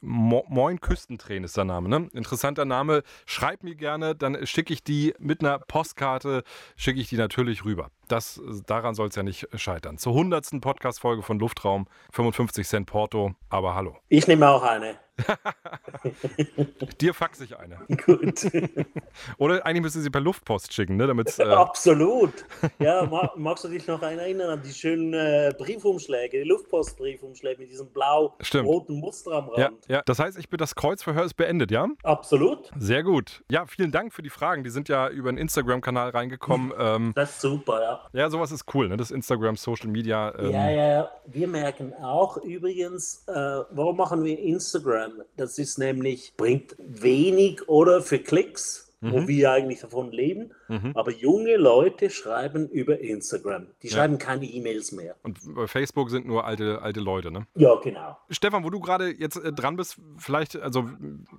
Mo 0.00 0.44
Moin 0.48 0.80
Küstentränen 0.80 1.44
ist 1.44 1.56
der 1.56 1.64
Name, 1.64 1.88
ne? 1.88 2.08
Interessanter 2.12 2.64
Name. 2.64 3.02
Schreib 3.26 3.62
mir 3.62 3.74
gerne, 3.74 4.14
dann 4.14 4.46
schicke 4.46 4.72
ich 4.72 4.82
die 4.82 5.14
mit 5.18 5.42
einer 5.42 5.58
Postkarte, 5.58 6.42
schicke 6.76 7.00
ich 7.00 7.08
die 7.08 7.16
natürlich 7.16 7.64
rüber. 7.64 7.90
Das, 8.08 8.40
daran 8.66 8.94
soll 8.94 9.08
es 9.08 9.14
ja 9.14 9.22
nicht 9.22 9.48
scheitern. 9.54 9.98
Zur 9.98 10.12
100. 10.12 10.60
Podcast-Folge 10.60 11.22
von 11.22 11.38
Luftraum, 11.38 11.86
55 12.12 12.66
Cent 12.66 12.86
Porto, 12.86 13.34
aber 13.48 13.74
hallo. 13.74 13.96
Ich 14.08 14.26
nehme 14.26 14.48
auch 14.48 14.62
eine. 14.62 14.98
Dir 17.00 17.14
faxe 17.14 17.44
ich 17.44 17.56
eine. 17.56 17.78
Gut. 18.06 18.50
Oder 19.38 19.64
eigentlich 19.66 19.82
müssen 19.82 20.02
sie 20.02 20.10
per 20.10 20.20
Luftpost 20.20 20.72
schicken, 20.72 20.96
ne? 20.96 21.06
Damit's, 21.06 21.38
äh 21.38 21.44
Absolut. 21.44 22.32
Ja, 22.78 23.08
magst 23.36 23.64
du 23.64 23.68
dich 23.68 23.86
noch 23.86 24.02
erinnern 24.02 24.50
an 24.50 24.62
die 24.62 24.72
schönen 24.72 25.14
äh, 25.14 25.52
Briefumschläge, 25.56 26.42
die 26.42 26.48
Luftpostbriefumschläge 26.48 27.60
mit 27.60 27.70
diesem 27.70 27.88
blau-roten 27.88 28.96
Muster 28.96 29.32
am 29.32 29.48
Rand? 29.48 29.86
Ja, 29.88 29.96
ja, 29.96 30.02
das 30.04 30.18
heißt, 30.18 30.38
ich 30.38 30.48
bin 30.48 30.58
das 30.58 30.74
Kreuzverhör 30.74 31.24
ist 31.24 31.34
beendet, 31.34 31.70
ja? 31.70 31.88
Absolut. 32.02 32.70
Sehr 32.78 33.02
gut. 33.02 33.42
Ja, 33.50 33.66
vielen 33.66 33.92
Dank 33.92 34.12
für 34.12 34.22
die 34.22 34.30
Fragen. 34.30 34.64
Die 34.64 34.70
sind 34.70 34.88
ja 34.88 35.08
über 35.08 35.30
den 35.30 35.38
Instagram-Kanal 35.38 36.10
reingekommen. 36.10 36.72
ähm, 36.78 37.12
das 37.14 37.30
ist 37.30 37.40
super, 37.40 37.82
ja. 37.82 38.00
Ja, 38.12 38.30
sowas 38.30 38.52
ist 38.52 38.64
cool, 38.74 38.88
ne? 38.88 38.96
Das 38.96 39.10
Instagram, 39.10 39.56
Social 39.56 39.88
Media. 39.88 40.34
Ähm, 40.38 40.50
ja, 40.50 40.70
ja, 40.70 41.10
wir 41.26 41.48
merken 41.48 41.94
auch 41.94 42.36
übrigens, 42.38 43.24
äh, 43.26 43.32
warum 43.32 43.96
machen 43.96 44.24
wir 44.24 44.38
Instagram? 44.38 45.07
Das 45.36 45.58
ist 45.58 45.78
nämlich, 45.78 46.34
bringt 46.36 46.76
wenig 46.78 47.68
oder 47.68 48.02
für 48.02 48.18
Klicks, 48.18 48.88
mhm. 49.00 49.12
wo 49.12 49.28
wir 49.28 49.52
eigentlich 49.52 49.80
davon 49.80 50.10
leben. 50.12 50.52
Mhm. 50.68 50.92
Aber 50.94 51.10
junge 51.10 51.56
Leute 51.56 52.10
schreiben 52.10 52.68
über 52.68 53.00
Instagram. 53.00 53.68
Die 53.82 53.88
schreiben 53.88 54.14
ja. 54.14 54.18
keine 54.18 54.46
E-Mails 54.46 54.92
mehr. 54.92 55.16
Und 55.22 55.38
bei 55.54 55.66
Facebook 55.66 56.10
sind 56.10 56.26
nur 56.26 56.44
alte, 56.44 56.82
alte 56.82 57.00
Leute, 57.00 57.30
ne? 57.30 57.46
Ja, 57.54 57.74
genau. 57.76 58.18
Stefan, 58.30 58.64
wo 58.64 58.70
du 58.70 58.80
gerade 58.80 59.10
jetzt 59.10 59.36
äh, 59.36 59.52
dran 59.52 59.76
bist, 59.76 59.98
vielleicht, 60.16 60.56
also 60.56 60.88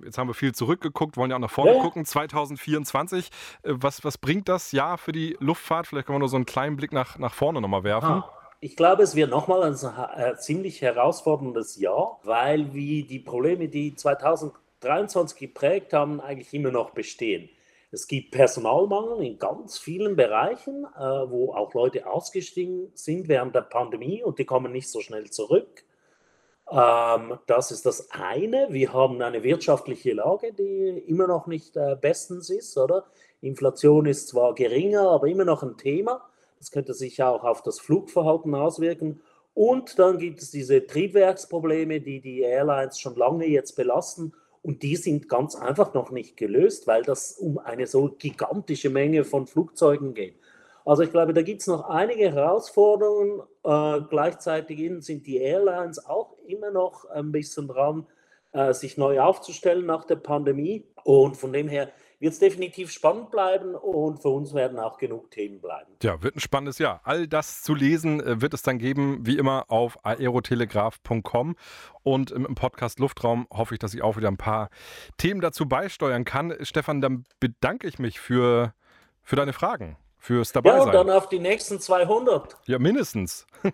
jetzt 0.04 0.18
haben 0.18 0.28
wir 0.28 0.34
viel 0.34 0.54
zurückgeguckt, 0.54 1.16
wollen 1.16 1.30
ja 1.30 1.36
auch 1.36 1.40
nach 1.40 1.50
vorne 1.50 1.74
ja. 1.74 1.82
gucken, 1.82 2.04
2024. 2.04 3.30
Äh, 3.62 3.74
was, 3.74 4.04
was 4.04 4.18
bringt 4.18 4.48
das 4.48 4.72
Jahr 4.72 4.98
für 4.98 5.12
die 5.12 5.36
Luftfahrt? 5.40 5.86
Vielleicht 5.86 6.06
können 6.06 6.16
wir 6.16 6.20
nur 6.20 6.28
so 6.28 6.36
einen 6.36 6.46
kleinen 6.46 6.76
Blick 6.76 6.92
nach, 6.92 7.18
nach 7.18 7.34
vorne 7.34 7.60
nochmal 7.60 7.84
werfen. 7.84 8.08
Ah. 8.08 8.36
Ich 8.62 8.76
glaube, 8.76 9.02
es 9.02 9.14
wird 9.14 9.30
nochmal 9.30 9.62
ein 9.62 9.74
äh, 10.18 10.36
ziemlich 10.36 10.82
herausforderndes 10.82 11.78
Jahr, 11.78 12.20
weil 12.24 12.74
wie 12.74 13.04
die 13.04 13.18
Probleme, 13.18 13.68
die 13.68 13.94
2023 13.94 15.38
geprägt 15.38 15.94
haben, 15.94 16.20
eigentlich 16.20 16.52
immer 16.52 16.70
noch 16.70 16.90
bestehen. 16.90 17.48
Es 17.90 18.06
gibt 18.06 18.32
Personalmangel 18.32 19.24
in 19.24 19.38
ganz 19.38 19.78
vielen 19.78 20.14
Bereichen, 20.14 20.84
äh, 20.84 21.00
wo 21.00 21.54
auch 21.54 21.72
Leute 21.72 22.06
ausgestiegen 22.06 22.92
sind 22.92 23.28
während 23.28 23.54
der 23.54 23.62
Pandemie 23.62 24.22
und 24.22 24.38
die 24.38 24.44
kommen 24.44 24.72
nicht 24.72 24.90
so 24.90 25.00
schnell 25.00 25.30
zurück. 25.30 25.84
Ähm, 26.70 27.38
das 27.46 27.70
ist 27.70 27.86
das 27.86 28.10
eine. 28.10 28.68
Wir 28.68 28.92
haben 28.92 29.22
eine 29.22 29.42
wirtschaftliche 29.42 30.12
Lage, 30.12 30.52
die 30.52 31.02
immer 31.06 31.26
noch 31.26 31.46
nicht 31.46 31.78
äh, 31.78 31.96
bestens 31.98 32.50
ist, 32.50 32.76
oder? 32.76 33.06
Inflation 33.40 34.04
ist 34.04 34.28
zwar 34.28 34.54
geringer, 34.54 35.08
aber 35.08 35.28
immer 35.28 35.46
noch 35.46 35.62
ein 35.62 35.78
Thema. 35.78 36.29
Das 36.60 36.70
könnte 36.70 36.94
sich 36.94 37.22
auch 37.22 37.42
auf 37.42 37.62
das 37.62 37.80
Flugverhalten 37.80 38.54
auswirken. 38.54 39.20
Und 39.54 39.98
dann 39.98 40.18
gibt 40.18 40.40
es 40.42 40.50
diese 40.50 40.86
Triebwerksprobleme, 40.86 42.00
die 42.00 42.20
die 42.20 42.42
Airlines 42.42 43.00
schon 43.00 43.16
lange 43.16 43.46
jetzt 43.46 43.76
belasten. 43.76 44.32
Und 44.62 44.82
die 44.82 44.96
sind 44.96 45.28
ganz 45.28 45.56
einfach 45.56 45.94
noch 45.94 46.10
nicht 46.10 46.36
gelöst, 46.36 46.86
weil 46.86 47.02
das 47.02 47.32
um 47.32 47.58
eine 47.58 47.86
so 47.86 48.10
gigantische 48.10 48.90
Menge 48.90 49.24
von 49.24 49.46
Flugzeugen 49.46 50.12
geht. 50.12 50.38
Also 50.84 51.02
ich 51.02 51.10
glaube, 51.10 51.32
da 51.32 51.40
gibt 51.40 51.62
es 51.62 51.66
noch 51.66 51.88
einige 51.88 52.30
Herausforderungen. 52.30 53.40
Äh, 53.64 54.02
gleichzeitig 54.10 54.92
sind 55.02 55.26
die 55.26 55.38
Airlines 55.38 56.04
auch 56.04 56.36
immer 56.46 56.70
noch 56.70 57.06
ein 57.06 57.32
bisschen 57.32 57.68
dran, 57.68 58.06
äh, 58.52 58.74
sich 58.74 58.98
neu 58.98 59.20
aufzustellen 59.20 59.86
nach 59.86 60.04
der 60.04 60.16
Pandemie. 60.16 60.84
Und 61.04 61.38
von 61.38 61.54
dem 61.54 61.68
her 61.68 61.90
wird 62.20 62.34
es 62.34 62.38
definitiv 62.38 62.92
spannend 62.92 63.30
bleiben 63.30 63.74
und 63.74 64.20
für 64.20 64.28
uns 64.28 64.54
werden 64.54 64.78
auch 64.78 64.98
genug 64.98 65.30
Themen 65.30 65.60
bleiben. 65.60 65.90
Ja, 66.02 66.22
wird 66.22 66.36
ein 66.36 66.40
spannendes 66.40 66.78
Jahr. 66.78 67.00
All 67.04 67.26
das 67.26 67.62
zu 67.62 67.74
lesen 67.74 68.20
äh, 68.20 68.40
wird 68.42 68.54
es 68.54 68.62
dann 68.62 68.78
geben, 68.78 69.26
wie 69.26 69.38
immer, 69.38 69.64
auf 69.68 70.04
aerotelegraph.com 70.04 71.56
und 72.02 72.30
im 72.30 72.54
Podcast 72.54 72.98
Luftraum 72.98 73.46
hoffe 73.50 73.74
ich, 73.74 73.78
dass 73.78 73.94
ich 73.94 74.02
auch 74.02 74.16
wieder 74.16 74.28
ein 74.28 74.36
paar 74.36 74.68
Themen 75.16 75.40
dazu 75.40 75.66
beisteuern 75.66 76.24
kann. 76.24 76.54
Stefan, 76.60 77.00
dann 77.00 77.24
bedanke 77.40 77.88
ich 77.88 77.98
mich 77.98 78.20
für, 78.20 78.74
für 79.22 79.36
deine 79.36 79.54
Fragen. 79.54 79.96
Fürs 80.20 80.52
dabei 80.52 80.70
Ja, 80.70 80.82
und 80.82 80.92
dann 80.92 81.10
auf 81.10 81.28
die 81.28 81.38
nächsten 81.40 81.80
200. 81.80 82.56
ja, 82.66 82.78
mindestens. 82.78 83.46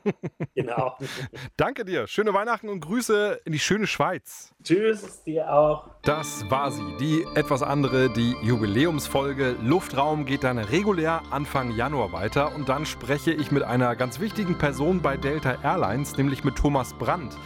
Genau. 0.55 0.97
Danke 1.57 1.85
dir. 1.85 2.07
Schöne 2.07 2.33
Weihnachten 2.33 2.69
und 2.69 2.81
Grüße 2.81 3.41
in 3.45 3.53
die 3.53 3.59
schöne 3.59 3.87
Schweiz. 3.87 4.55
Tschüss, 4.65 5.23
dir 5.23 5.53
auch. 5.53 5.85
Das 6.03 6.49
war 6.51 6.73
sie, 6.73 6.97
die 6.99 7.27
etwas 7.35 7.63
andere, 7.63 8.11
die 8.11 8.35
Jubiläumsfolge. 8.43 9.57
Luftraum 9.63 10.25
geht 10.25 10.45
dann 10.45 10.59
regulär 10.59 11.23
Anfang 11.31 11.73
Januar 11.77 12.13
weiter 12.13 12.55
und 12.55 12.69
dann 12.69 12.87
spreche 12.87 13.33
ich 13.33 13.51
mit 13.51 13.63
einer 13.63 13.95
ganz 13.97 14.19
wichtigen 14.19 14.57
Person 14.59 15.03
bei 15.03 15.17
Delta 15.17 15.59
Airlines, 15.63 16.17
nämlich 16.17 16.43
mit 16.43 16.57
Thomas 16.57 16.95
Brandt. 16.95 17.37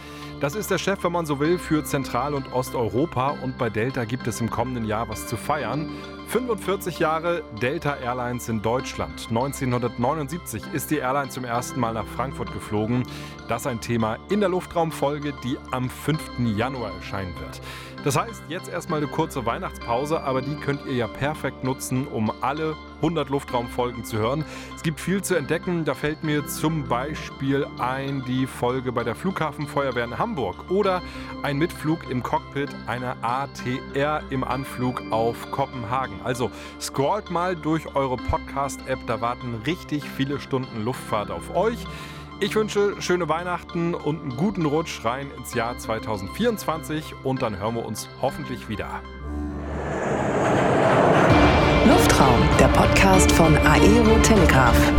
Das 0.41 0.55
ist 0.55 0.71
der 0.71 0.79
Chef, 0.79 1.03
wenn 1.03 1.11
man 1.11 1.27
so 1.27 1.39
will, 1.39 1.59
für 1.59 1.83
Zentral- 1.83 2.33
und 2.33 2.51
Osteuropa 2.51 3.37
und 3.43 3.59
bei 3.59 3.69
Delta 3.69 4.05
gibt 4.05 4.25
es 4.25 4.41
im 4.41 4.49
kommenden 4.49 4.85
Jahr 4.85 5.07
was 5.07 5.27
zu 5.27 5.37
feiern. 5.37 5.87
45 6.29 6.97
Jahre 6.97 7.43
Delta 7.61 7.95
Airlines 7.97 8.49
in 8.49 8.59
Deutschland. 8.59 9.27
1979 9.29 10.63
ist 10.73 10.89
die 10.89 10.97
Airline 10.97 11.29
zum 11.29 11.45
ersten 11.45 11.79
Mal 11.79 11.93
nach 11.93 12.07
Frankfurt 12.07 12.51
geflogen. 12.53 13.03
Das 13.49 13.67
ein 13.67 13.81
Thema 13.81 14.17
in 14.31 14.39
der 14.39 14.49
Luftraumfolge, 14.49 15.31
die 15.43 15.57
am 15.69 15.91
5. 15.91 16.39
Januar 16.57 16.91
erscheinen 16.95 17.35
wird. 17.39 17.61
Das 18.03 18.17
heißt, 18.17 18.43
jetzt 18.47 18.67
erstmal 18.67 18.97
eine 18.97 19.07
kurze 19.07 19.45
Weihnachtspause, 19.45 20.21
aber 20.21 20.41
die 20.41 20.55
könnt 20.55 20.85
ihr 20.87 20.93
ja 20.93 21.07
perfekt 21.07 21.63
nutzen, 21.63 22.07
um 22.07 22.31
alle 22.41 22.75
100 22.97 23.29
Luftraumfolgen 23.29 24.03
zu 24.05 24.17
hören. 24.17 24.43
Es 24.75 24.81
gibt 24.81 24.99
viel 24.99 25.21
zu 25.21 25.35
entdecken. 25.35 25.85
Da 25.85 25.93
fällt 25.93 26.23
mir 26.23 26.47
zum 26.47 26.87
Beispiel 26.87 27.67
ein 27.77 28.23
die 28.25 28.47
Folge 28.47 28.91
bei 28.91 29.03
der 29.03 29.13
Flughafenfeuerwehr 29.13 30.05
in 30.05 30.17
Hamburg 30.17 30.71
oder 30.71 31.03
ein 31.43 31.57
Mitflug 31.57 32.09
im 32.09 32.23
Cockpit 32.23 32.69
einer 32.87 33.17
ATR 33.21 34.23
im 34.31 34.43
Anflug 34.43 35.03
auf 35.11 35.51
Kopenhagen. 35.51 36.19
Also 36.23 36.49
scrollt 36.79 37.29
mal 37.29 37.55
durch 37.55 37.95
eure 37.95 38.17
Podcast-App, 38.17 38.99
da 39.05 39.21
warten 39.21 39.61
richtig 39.67 40.03
viele 40.03 40.39
Stunden 40.39 40.83
Luftfahrt 40.83 41.29
auf 41.29 41.55
euch. 41.55 41.85
Ich 42.43 42.55
wünsche 42.55 42.99
schöne 42.99 43.29
Weihnachten 43.29 43.93
und 43.93 44.19
einen 44.19 44.35
guten 44.35 44.65
Rutsch 44.65 45.05
rein 45.05 45.29
ins 45.37 45.53
Jahr 45.53 45.77
2024 45.77 47.13
und 47.23 47.43
dann 47.43 47.59
hören 47.59 47.75
wir 47.75 47.85
uns 47.85 48.09
hoffentlich 48.19 48.67
wieder. 48.67 49.03
Luftraum, 51.85 52.41
der 52.59 52.67
Podcast 52.69 53.31
von 53.31 53.55
Aero 53.57 54.17
Telegraph. 54.23 54.91